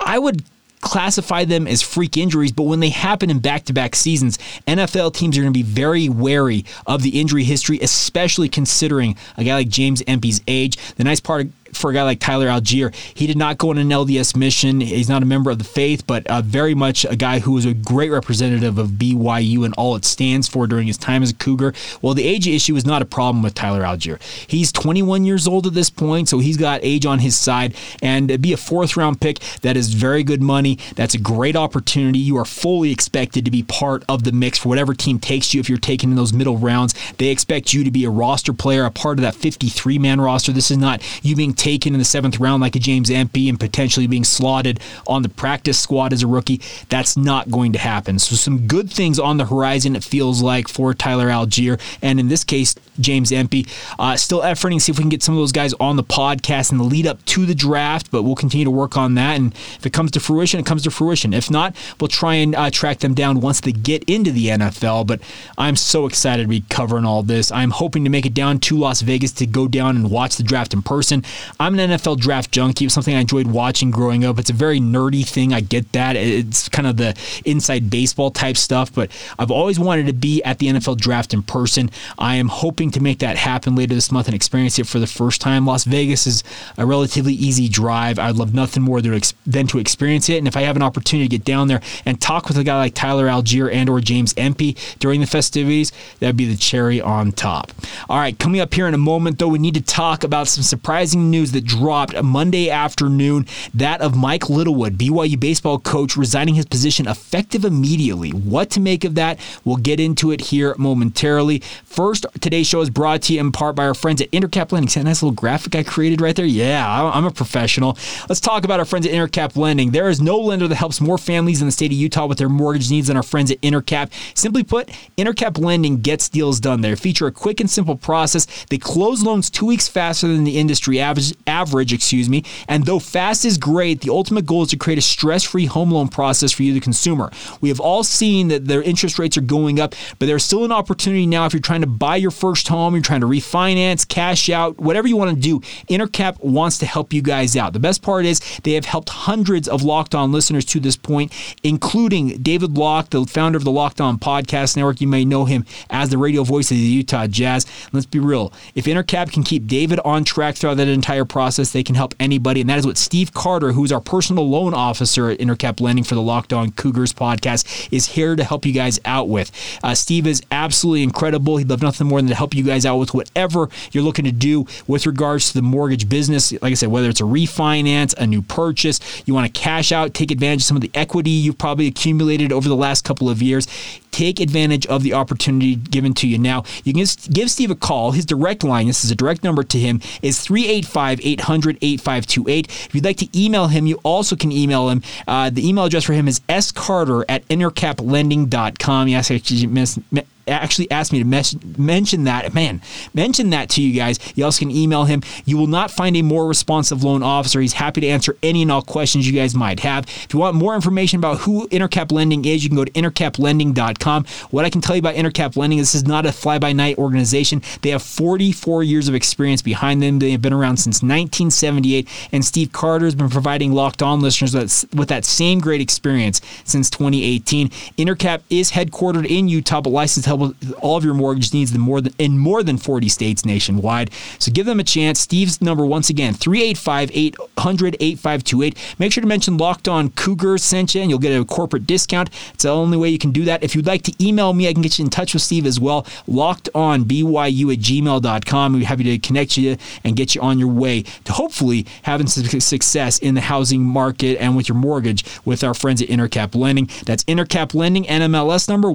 I 0.00 0.18
would 0.18 0.44
classify 0.80 1.44
them 1.44 1.66
as 1.66 1.82
freak 1.82 2.16
injuries, 2.16 2.52
but 2.52 2.64
when 2.64 2.80
they 2.80 2.90
happen 2.90 3.30
in 3.30 3.38
back 3.38 3.64
to 3.64 3.72
back 3.72 3.94
seasons, 3.94 4.38
NFL 4.66 5.14
teams 5.14 5.36
are 5.36 5.42
going 5.42 5.52
to 5.52 5.58
be 5.58 5.62
very 5.62 6.08
wary 6.08 6.64
of 6.86 7.02
the 7.02 7.20
injury 7.20 7.44
history, 7.44 7.78
especially 7.80 8.48
considering 8.48 9.16
a 9.36 9.44
guy 9.44 9.54
like 9.54 9.68
James 9.68 10.02
Empey's 10.06 10.40
age. 10.46 10.76
The 10.94 11.04
nice 11.04 11.20
part 11.20 11.48
for 11.72 11.90
a 11.90 11.94
guy 11.94 12.02
like 12.02 12.20
Tyler 12.20 12.48
Allgeier. 12.48 12.94
He 12.94 13.26
did 13.26 13.36
not 13.36 13.58
go 13.58 13.70
on 13.70 13.78
an 13.78 13.88
LDS 13.88 14.36
mission. 14.36 14.80
He's 14.80 15.08
not 15.08 15.22
a 15.22 15.26
member 15.26 15.50
of 15.50 15.58
the 15.58 15.64
faith, 15.64 16.06
but 16.06 16.26
uh, 16.26 16.42
very 16.42 16.74
much 16.74 17.04
a 17.04 17.16
guy 17.16 17.40
who 17.40 17.52
was 17.52 17.64
a 17.64 17.74
great 17.74 18.10
representative 18.10 18.78
of 18.78 18.90
BYU 18.90 19.64
and 19.64 19.74
all 19.74 19.96
it 19.96 20.04
stands 20.04 20.48
for 20.48 20.66
during 20.66 20.86
his 20.86 20.98
time 20.98 21.22
as 21.22 21.30
a 21.30 21.34
Cougar. 21.34 21.74
Well, 22.02 22.14
the 22.14 22.24
age 22.24 22.46
issue 22.46 22.76
is 22.76 22.84
not 22.84 23.02
a 23.02 23.04
problem 23.04 23.42
with 23.42 23.54
Tyler 23.54 23.82
Allgeier. 23.82 24.20
He's 24.46 24.72
21 24.72 25.24
years 25.24 25.46
old 25.46 25.66
at 25.66 25.74
this 25.74 25.90
point, 25.90 26.28
so 26.28 26.38
he's 26.38 26.56
got 26.56 26.80
age 26.82 27.06
on 27.06 27.20
his 27.20 27.36
side. 27.36 27.74
And 28.02 28.40
be 28.40 28.52
a 28.52 28.56
fourth 28.56 28.96
round 28.96 29.20
pick, 29.20 29.38
that 29.62 29.76
is 29.76 29.94
very 29.94 30.22
good 30.22 30.42
money. 30.42 30.78
That's 30.96 31.14
a 31.14 31.18
great 31.18 31.56
opportunity. 31.56 32.18
You 32.18 32.36
are 32.38 32.44
fully 32.44 32.90
expected 32.92 33.44
to 33.44 33.50
be 33.50 33.62
part 33.62 34.04
of 34.08 34.24
the 34.24 34.32
mix 34.32 34.58
for 34.58 34.68
whatever 34.68 34.94
team 34.94 35.18
takes 35.18 35.54
you 35.54 35.60
if 35.60 35.68
you're 35.68 35.78
taken 35.78 36.10
in 36.10 36.16
those 36.16 36.32
middle 36.32 36.56
rounds. 36.56 36.94
They 37.18 37.28
expect 37.28 37.72
you 37.72 37.84
to 37.84 37.90
be 37.90 38.04
a 38.04 38.10
roster 38.10 38.52
player, 38.52 38.84
a 38.84 38.90
part 38.90 39.18
of 39.18 39.22
that 39.22 39.34
53 39.34 39.98
man 39.98 40.20
roster. 40.20 40.52
This 40.52 40.70
is 40.70 40.78
not 40.78 41.02
you 41.22 41.36
being 41.36 41.54
taken 41.58 41.92
in 41.92 41.98
the 41.98 42.04
seventh 42.04 42.40
round 42.40 42.62
like 42.62 42.76
a 42.76 42.78
James 42.78 43.10
Empey 43.10 43.48
and 43.48 43.60
potentially 43.60 44.06
being 44.06 44.24
slotted 44.24 44.80
on 45.06 45.22
the 45.22 45.28
practice 45.28 45.78
squad 45.78 46.12
as 46.12 46.22
a 46.22 46.26
rookie. 46.26 46.60
That's 46.88 47.16
not 47.16 47.50
going 47.50 47.72
to 47.72 47.78
happen. 47.78 48.18
So 48.18 48.36
some 48.36 48.66
good 48.66 48.90
things 48.90 49.18
on 49.18 49.36
the 49.36 49.44
horizon. 49.44 49.96
It 49.96 50.04
feels 50.04 50.40
like 50.40 50.68
for 50.68 50.94
Tyler 50.94 51.28
Allgeier. 51.28 51.80
and 52.00 52.18
in 52.18 52.28
this 52.28 52.44
case, 52.44 52.74
James 53.00 53.32
Empey. 53.32 53.66
Uh, 53.98 54.16
still 54.16 54.40
efforting 54.40 54.74
to 54.74 54.80
see 54.80 54.92
if 54.92 54.98
we 54.98 55.02
can 55.02 55.08
get 55.08 55.22
some 55.22 55.34
of 55.34 55.40
those 55.40 55.52
guys 55.52 55.74
on 55.74 55.96
the 55.96 56.04
podcast 56.04 56.72
in 56.72 56.78
the 56.78 56.84
lead 56.84 57.06
up 57.06 57.24
to 57.26 57.46
the 57.46 57.54
draft, 57.54 58.10
but 58.10 58.22
we'll 58.22 58.34
continue 58.34 58.64
to 58.64 58.70
work 58.70 58.96
on 58.96 59.14
that. 59.14 59.36
And 59.36 59.52
if 59.52 59.86
it 59.86 59.92
comes 59.92 60.10
to 60.12 60.20
fruition, 60.20 60.60
it 60.60 60.66
comes 60.66 60.82
to 60.84 60.90
fruition. 60.90 61.32
If 61.32 61.50
not, 61.50 61.76
we'll 62.00 62.08
try 62.08 62.34
and 62.34 62.54
uh, 62.54 62.70
track 62.70 62.98
them 62.98 63.14
down 63.14 63.40
once 63.40 63.60
they 63.60 63.72
get 63.72 64.04
into 64.04 64.32
the 64.32 64.46
NFL. 64.46 65.06
But 65.06 65.20
I'm 65.56 65.76
so 65.76 66.06
excited 66.06 66.42
to 66.42 66.48
be 66.48 66.62
covering 66.68 67.04
all 67.04 67.22
this. 67.22 67.50
I'm 67.52 67.70
hoping 67.70 68.04
to 68.04 68.10
make 68.10 68.26
it 68.26 68.34
down 68.34 68.58
to 68.60 68.76
Las 68.76 69.00
Vegas 69.00 69.32
to 69.32 69.46
go 69.46 69.68
down 69.68 69.96
and 69.96 70.10
watch 70.10 70.36
the 70.36 70.42
draft 70.42 70.74
in 70.74 70.82
person. 70.82 71.24
I'm 71.60 71.78
an 71.78 71.90
NFL 71.90 72.18
draft 72.18 72.50
junkie. 72.52 72.86
It's 72.86 72.94
something 72.94 73.14
I 73.14 73.20
enjoyed 73.20 73.48
watching 73.48 73.90
growing 73.90 74.24
up. 74.24 74.38
It's 74.38 74.50
a 74.50 74.54
very 74.54 74.80
nerdy 74.80 75.26
thing. 75.26 75.52
I 75.52 75.60
get 75.60 75.92
that. 75.92 76.16
It's 76.16 76.68
kind 76.68 76.86
of 76.86 76.96
the 76.96 77.16
inside 77.44 77.90
baseball 77.90 78.30
type 78.30 78.56
stuff, 78.56 78.92
but 78.92 79.10
I've 79.38 79.50
always 79.50 79.78
wanted 79.78 80.06
to 80.06 80.12
be 80.12 80.42
at 80.42 80.58
the 80.58 80.66
NFL 80.68 80.98
draft 80.98 81.34
in 81.34 81.42
person. 81.42 81.90
I 82.18 82.36
am 82.36 82.48
hoping 82.48 82.87
to 82.92 83.02
make 83.02 83.18
that 83.18 83.36
happen 83.36 83.74
later 83.74 83.94
this 83.94 84.10
month 84.10 84.26
and 84.26 84.34
experience 84.34 84.78
it 84.78 84.86
for 84.86 84.98
the 84.98 85.06
first 85.06 85.40
time. 85.40 85.66
Las 85.66 85.84
Vegas 85.84 86.26
is 86.26 86.44
a 86.76 86.86
relatively 86.86 87.34
easy 87.34 87.68
drive. 87.68 88.18
I'd 88.18 88.36
love 88.36 88.54
nothing 88.54 88.82
more 88.82 89.00
than 89.00 89.66
to 89.66 89.78
experience 89.78 90.28
it. 90.28 90.38
And 90.38 90.48
if 90.48 90.56
I 90.56 90.62
have 90.62 90.76
an 90.76 90.82
opportunity 90.82 91.28
to 91.28 91.36
get 91.36 91.44
down 91.44 91.68
there 91.68 91.80
and 92.04 92.20
talk 92.20 92.48
with 92.48 92.58
a 92.58 92.64
guy 92.64 92.76
like 92.78 92.94
Tyler 92.94 93.26
Allgeier 93.26 93.72
and 93.72 93.88
or 93.88 94.00
James 94.00 94.34
Empey 94.36 94.76
during 94.98 95.20
the 95.20 95.26
festivities, 95.26 95.92
that'd 96.20 96.36
be 96.36 96.46
the 96.46 96.56
cherry 96.56 97.00
on 97.00 97.32
top. 97.32 97.72
All 98.08 98.18
right, 98.18 98.38
coming 98.38 98.60
up 98.60 98.74
here 98.74 98.86
in 98.86 98.94
a 98.94 98.98
moment, 98.98 99.38
though, 99.38 99.48
we 99.48 99.58
need 99.58 99.74
to 99.74 99.82
talk 99.82 100.24
about 100.24 100.48
some 100.48 100.62
surprising 100.62 101.30
news 101.30 101.52
that 101.52 101.64
dropped 101.64 102.20
Monday 102.22 102.70
afternoon. 102.70 103.46
That 103.74 104.00
of 104.00 104.16
Mike 104.16 104.48
Littlewood, 104.48 104.98
BYU 104.98 105.38
baseball 105.38 105.78
coach, 105.78 106.16
resigning 106.16 106.54
his 106.54 106.66
position 106.66 107.06
effective 107.06 107.64
immediately. 107.64 108.30
What 108.30 108.70
to 108.70 108.80
make 108.80 109.04
of 109.04 109.14
that? 109.14 109.38
We'll 109.64 109.76
get 109.76 110.00
into 110.00 110.30
it 110.30 110.40
here 110.40 110.74
momentarily. 110.78 111.60
First, 111.84 112.26
today's 112.40 112.66
show 112.66 112.77
is 112.80 112.90
brought 112.90 113.22
to 113.22 113.34
you 113.34 113.40
in 113.40 113.52
part 113.52 113.76
by 113.76 113.86
our 113.86 113.94
friends 113.94 114.20
at 114.20 114.30
Intercap 114.30 114.72
Lending. 114.72 114.88
See 114.88 115.00
that 115.00 115.04
nice 115.04 115.22
little 115.22 115.34
graphic 115.34 115.74
I 115.74 115.82
created 115.82 116.20
right 116.20 116.34
there? 116.34 116.44
Yeah, 116.46 117.10
I'm 117.12 117.24
a 117.24 117.30
professional. 117.30 117.96
Let's 118.28 118.40
talk 118.40 118.64
about 118.64 118.80
our 118.80 118.86
friends 118.86 119.06
at 119.06 119.12
Intercap 119.12 119.56
Lending. 119.56 119.90
There 119.90 120.08
is 120.08 120.20
no 120.20 120.38
lender 120.38 120.68
that 120.68 120.74
helps 120.74 121.00
more 121.00 121.18
families 121.18 121.60
in 121.60 121.68
the 121.68 121.72
state 121.72 121.92
of 121.92 121.98
Utah 121.98 122.26
with 122.26 122.38
their 122.38 122.48
mortgage 122.48 122.90
needs 122.90 123.08
than 123.08 123.16
our 123.16 123.22
friends 123.22 123.50
at 123.50 123.60
Intercap. 123.60 124.10
Simply 124.36 124.62
put, 124.62 124.88
Intercap 125.16 125.58
Lending 125.58 126.00
gets 126.00 126.28
deals 126.28 126.60
done. 126.60 126.80
They 126.80 126.94
feature 126.94 127.26
a 127.26 127.32
quick 127.32 127.60
and 127.60 127.70
simple 127.70 127.96
process. 127.96 128.46
They 128.70 128.78
close 128.78 129.22
loans 129.22 129.50
two 129.50 129.66
weeks 129.66 129.88
faster 129.88 130.28
than 130.28 130.44
the 130.44 130.58
industry 130.58 131.00
average, 131.00 131.34
average, 131.46 131.92
excuse 131.92 132.28
me. 132.28 132.44
And 132.68 132.86
though 132.86 132.98
fast 132.98 133.44
is 133.44 133.58
great, 133.58 134.00
the 134.00 134.10
ultimate 134.10 134.46
goal 134.46 134.62
is 134.62 134.68
to 134.68 134.76
create 134.76 134.98
a 134.98 135.02
stress-free 135.02 135.66
home 135.66 135.90
loan 135.90 136.08
process 136.08 136.52
for 136.52 136.62
you, 136.62 136.72
the 136.72 136.80
consumer. 136.80 137.30
We 137.60 137.68
have 137.68 137.80
all 137.80 138.04
seen 138.04 138.48
that 138.48 138.66
their 138.66 138.82
interest 138.82 139.18
rates 139.18 139.36
are 139.36 139.42
going 139.42 139.80
up, 139.80 139.94
but 140.18 140.26
there's 140.26 140.44
still 140.44 140.64
an 140.64 140.72
opportunity 140.72 141.26
now 141.26 141.46
if 141.46 141.52
you're 141.52 141.60
trying 141.60 141.80
to 141.80 141.86
buy 141.86 142.16
your 142.16 142.30
first 142.30 142.66
home, 142.68 142.94
you're 142.94 143.02
trying 143.02 143.20
to 143.20 143.26
refinance, 143.26 144.06
cash 144.06 144.48
out, 144.48 144.78
whatever 144.78 145.08
you 145.08 145.16
want 145.16 145.34
to 145.34 145.40
do. 145.40 145.60
Intercap 145.88 146.42
wants 146.42 146.78
to 146.78 146.86
help 146.86 147.12
you 147.12 147.22
guys 147.22 147.56
out. 147.56 147.72
The 147.72 147.80
best 147.80 148.02
part 148.02 148.24
is 148.24 148.40
they 148.62 148.72
have 148.72 148.84
helped 148.84 149.08
hundreds 149.08 149.68
of 149.68 149.82
Locked 149.82 150.14
On 150.14 150.32
listeners 150.32 150.64
to 150.66 150.80
this 150.80 150.96
point, 150.96 151.32
including 151.62 152.38
David 152.42 152.76
Locke, 152.76 153.10
the 153.10 153.24
founder 153.24 153.56
of 153.56 153.64
the 153.64 153.72
Locked 153.72 154.00
On 154.00 154.18
Podcast 154.18 154.76
Network. 154.76 155.00
You 155.00 155.08
may 155.08 155.24
know 155.24 155.44
him 155.44 155.64
as 155.90 156.10
the 156.10 156.18
radio 156.18 156.44
voice 156.44 156.70
of 156.70 156.76
the 156.76 156.82
Utah 156.82 157.26
Jazz. 157.26 157.66
Let's 157.92 158.06
be 158.06 158.18
real. 158.18 158.52
If 158.74 158.84
Intercap 158.84 159.32
can 159.32 159.42
keep 159.42 159.66
David 159.66 160.00
on 160.04 160.24
track 160.24 160.56
throughout 160.56 160.76
that 160.76 160.88
entire 160.88 161.24
process, 161.24 161.72
they 161.72 161.82
can 161.82 161.94
help 161.94 162.14
anybody. 162.20 162.60
And 162.60 162.70
that 162.70 162.78
is 162.78 162.86
what 162.86 162.98
Steve 162.98 163.32
Carter, 163.32 163.72
who's 163.72 163.92
our 163.92 164.00
personal 164.00 164.48
loan 164.48 164.74
officer 164.74 165.30
at 165.30 165.38
Intercap 165.38 165.80
Lending 165.80 166.04
for 166.04 166.14
the 166.14 166.22
Locked 166.22 166.52
On 166.52 166.70
Cougars 166.72 167.12
podcast, 167.12 167.88
is 167.92 168.06
here 168.06 168.36
to 168.36 168.44
help 168.44 168.66
you 168.66 168.72
guys 168.72 169.00
out 169.04 169.28
with. 169.28 169.50
Uh, 169.82 169.94
Steve 169.94 170.26
is 170.26 170.42
absolutely 170.50 171.02
incredible. 171.02 171.56
He'd 171.56 171.70
love 171.70 171.82
nothing 171.82 172.06
more 172.06 172.20
than 172.20 172.28
to 172.28 172.34
help 172.34 172.54
you 172.54 172.57
guys 172.64 172.86
out 172.86 172.96
with 172.96 173.14
whatever 173.14 173.68
you're 173.92 174.04
looking 174.04 174.24
to 174.24 174.32
do 174.32 174.66
with 174.86 175.06
regards 175.06 175.48
to 175.48 175.54
the 175.54 175.62
mortgage 175.62 176.08
business. 176.08 176.52
Like 176.52 176.72
I 176.72 176.74
said, 176.74 176.90
whether 176.90 177.08
it's 177.08 177.20
a 177.20 177.24
refinance, 177.24 178.14
a 178.18 178.26
new 178.26 178.42
purchase, 178.42 179.00
you 179.26 179.34
want 179.34 179.52
to 179.52 179.60
cash 179.60 179.92
out, 179.92 180.14
take 180.14 180.30
advantage 180.30 180.60
of 180.60 180.64
some 180.64 180.76
of 180.76 180.80
the 180.80 180.90
equity 180.94 181.30
you've 181.30 181.58
probably 181.58 181.86
accumulated 181.86 182.52
over 182.52 182.68
the 182.68 182.76
last 182.76 183.04
couple 183.04 183.28
of 183.28 183.42
years. 183.42 183.66
Take 184.10 184.40
advantage 184.40 184.86
of 184.86 185.02
the 185.02 185.12
opportunity 185.14 185.76
given 185.76 186.14
to 186.14 186.26
you 186.26 186.38
now. 186.38 186.64
You 186.82 186.92
can 186.92 187.04
give 187.30 187.50
Steve 187.50 187.70
a 187.70 187.76
call. 187.76 188.12
His 188.12 188.26
direct 188.26 188.64
line, 188.64 188.86
this 188.86 189.04
is 189.04 189.10
a 189.10 189.14
direct 189.14 189.44
number 189.44 189.62
to 189.62 189.78
him, 189.78 190.00
is 190.22 190.40
385 190.40 191.20
800 191.22 191.78
8528. 191.80 192.66
If 192.68 192.94
you'd 192.94 193.04
like 193.04 193.18
to 193.18 193.28
email 193.38 193.68
him, 193.68 193.86
you 193.86 194.00
also 194.02 194.34
can 194.34 194.50
email 194.50 194.88
him. 194.88 195.02
Uh, 195.26 195.50
the 195.50 195.66
email 195.68 195.84
address 195.84 196.04
for 196.04 196.14
him 196.14 196.26
is 196.26 196.40
scarter 196.60 197.24
at 197.28 197.46
intercaplending.com. 197.48 199.08
Yes, 199.08 199.30
I 199.30 199.40
miss 199.66 199.98
actually 200.48 200.90
asked 200.90 201.12
me 201.12 201.18
to 201.18 201.24
mes- 201.24 201.56
mention 201.76 202.24
that. 202.24 202.54
Man, 202.54 202.80
mention 203.14 203.50
that 203.50 203.68
to 203.70 203.82
you 203.82 203.94
guys. 203.94 204.18
You 204.34 204.44
also 204.44 204.60
can 204.60 204.70
email 204.70 205.04
him. 205.04 205.22
You 205.44 205.56
will 205.56 205.66
not 205.66 205.90
find 205.90 206.16
a 206.16 206.22
more 206.22 206.46
responsive 206.46 207.04
loan 207.04 207.22
officer. 207.22 207.60
He's 207.60 207.74
happy 207.74 208.00
to 208.00 208.06
answer 208.06 208.36
any 208.42 208.62
and 208.62 208.72
all 208.72 208.82
questions 208.82 209.26
you 209.26 209.34
guys 209.34 209.54
might 209.54 209.80
have. 209.80 210.04
If 210.06 210.28
you 210.32 210.40
want 210.40 210.56
more 210.56 210.74
information 210.74 211.18
about 211.18 211.38
who 211.38 211.68
Intercap 211.68 212.12
Lending 212.12 212.44
is, 212.44 212.62
you 212.62 212.70
can 212.70 212.76
go 212.76 212.84
to 212.84 212.92
intercaplending.com. 212.92 214.24
What 214.50 214.64
I 214.64 214.70
can 214.70 214.80
tell 214.80 214.96
you 214.96 215.00
about 215.00 215.14
Intercap 215.14 215.56
Lending, 215.56 215.78
is 215.78 215.92
this 215.92 216.02
is 216.02 216.08
not 216.08 216.26
a 216.26 216.32
fly 216.32 216.58
by 216.58 216.72
night 216.72 216.98
organization. 216.98 217.62
They 217.82 217.90
have 217.90 218.02
44 218.02 218.82
years 218.84 219.08
of 219.08 219.14
experience 219.14 219.62
behind 219.62 220.02
them. 220.02 220.18
They 220.18 220.30
have 220.32 220.42
been 220.42 220.52
around 220.52 220.78
since 220.78 220.96
1978, 220.96 222.08
and 222.32 222.44
Steve 222.44 222.72
Carter 222.72 223.04
has 223.04 223.14
been 223.14 223.28
providing 223.28 223.72
locked 223.72 224.02
on 224.02 224.20
listeners 224.20 224.54
with, 224.94 225.08
that 225.08 225.24
same 225.24 225.58
great 225.60 225.80
experience 225.80 226.40
since 226.64 226.90
2018. 226.90 227.68
Intercap 227.96 228.42
is 228.50 228.72
headquartered 228.72 229.26
in 229.26 229.48
Utah, 229.48 229.80
but 229.80 229.90
licensed 229.90 230.24
to 230.24 230.30
help 230.30 230.37
all 230.80 230.96
of 230.96 231.04
your 231.04 231.14
mortgage 231.14 231.52
needs 231.52 231.74
in 231.74 231.80
more 231.80 232.00
than 232.00 232.14
in 232.18 232.38
more 232.38 232.62
than 232.62 232.78
40 232.78 233.08
states 233.08 233.44
nationwide. 233.44 234.10
So 234.38 234.52
give 234.52 234.66
them 234.66 234.80
a 234.80 234.84
chance. 234.84 235.20
Steve's 235.20 235.60
number 235.60 235.84
once 235.84 236.10
again 236.10 236.34
385 236.34 237.10
800 237.12 237.96
8528. 238.00 238.98
Make 238.98 239.12
sure 239.12 239.20
to 239.20 239.26
mention 239.26 239.56
Locked 239.56 239.88
On 239.88 240.10
Cougar 240.10 240.58
sent 240.58 240.94
you, 240.94 241.02
and 241.02 241.10
you'll 241.10 241.18
get 241.18 241.38
a 241.38 241.44
corporate 241.44 241.86
discount. 241.86 242.30
It's 242.54 242.64
the 242.64 242.70
only 242.70 242.96
way 242.96 243.08
you 243.08 243.18
can 243.18 243.32
do 243.32 243.44
that. 243.44 243.62
If 243.62 243.74
you'd 243.74 243.86
like 243.86 244.02
to 244.02 244.24
email 244.24 244.52
me, 244.52 244.68
I 244.68 244.72
can 244.72 244.82
get 244.82 244.98
you 244.98 245.04
in 245.04 245.10
touch 245.10 245.34
with 245.34 245.42
Steve 245.42 245.66
as 245.66 245.80
well. 245.80 246.06
Locked 246.26 246.68
on 246.74 247.04
BYU 247.04 247.72
at 247.72 247.80
gmail.com. 247.80 248.72
We're 248.72 248.86
happy 248.86 249.04
to 249.04 249.18
connect 249.18 249.56
you 249.56 249.76
and 250.04 250.16
get 250.16 250.34
you 250.34 250.40
on 250.40 250.58
your 250.58 250.68
way 250.68 251.02
to 251.24 251.32
hopefully 251.32 251.86
having 252.02 252.26
some 252.26 252.44
success 252.60 253.18
in 253.18 253.34
the 253.34 253.40
housing 253.40 253.82
market 253.82 254.38
and 254.38 254.56
with 254.56 254.68
your 254.68 254.76
mortgage 254.76 255.24
with 255.44 255.64
our 255.64 255.74
friends 255.74 256.02
at 256.02 256.08
Intercap 256.08 256.54
Lending. 256.54 256.88
That's 257.04 257.24
Intercap 257.24 257.74
Lending, 257.74 258.04
NMLS 258.04 258.68
number 258.68 258.90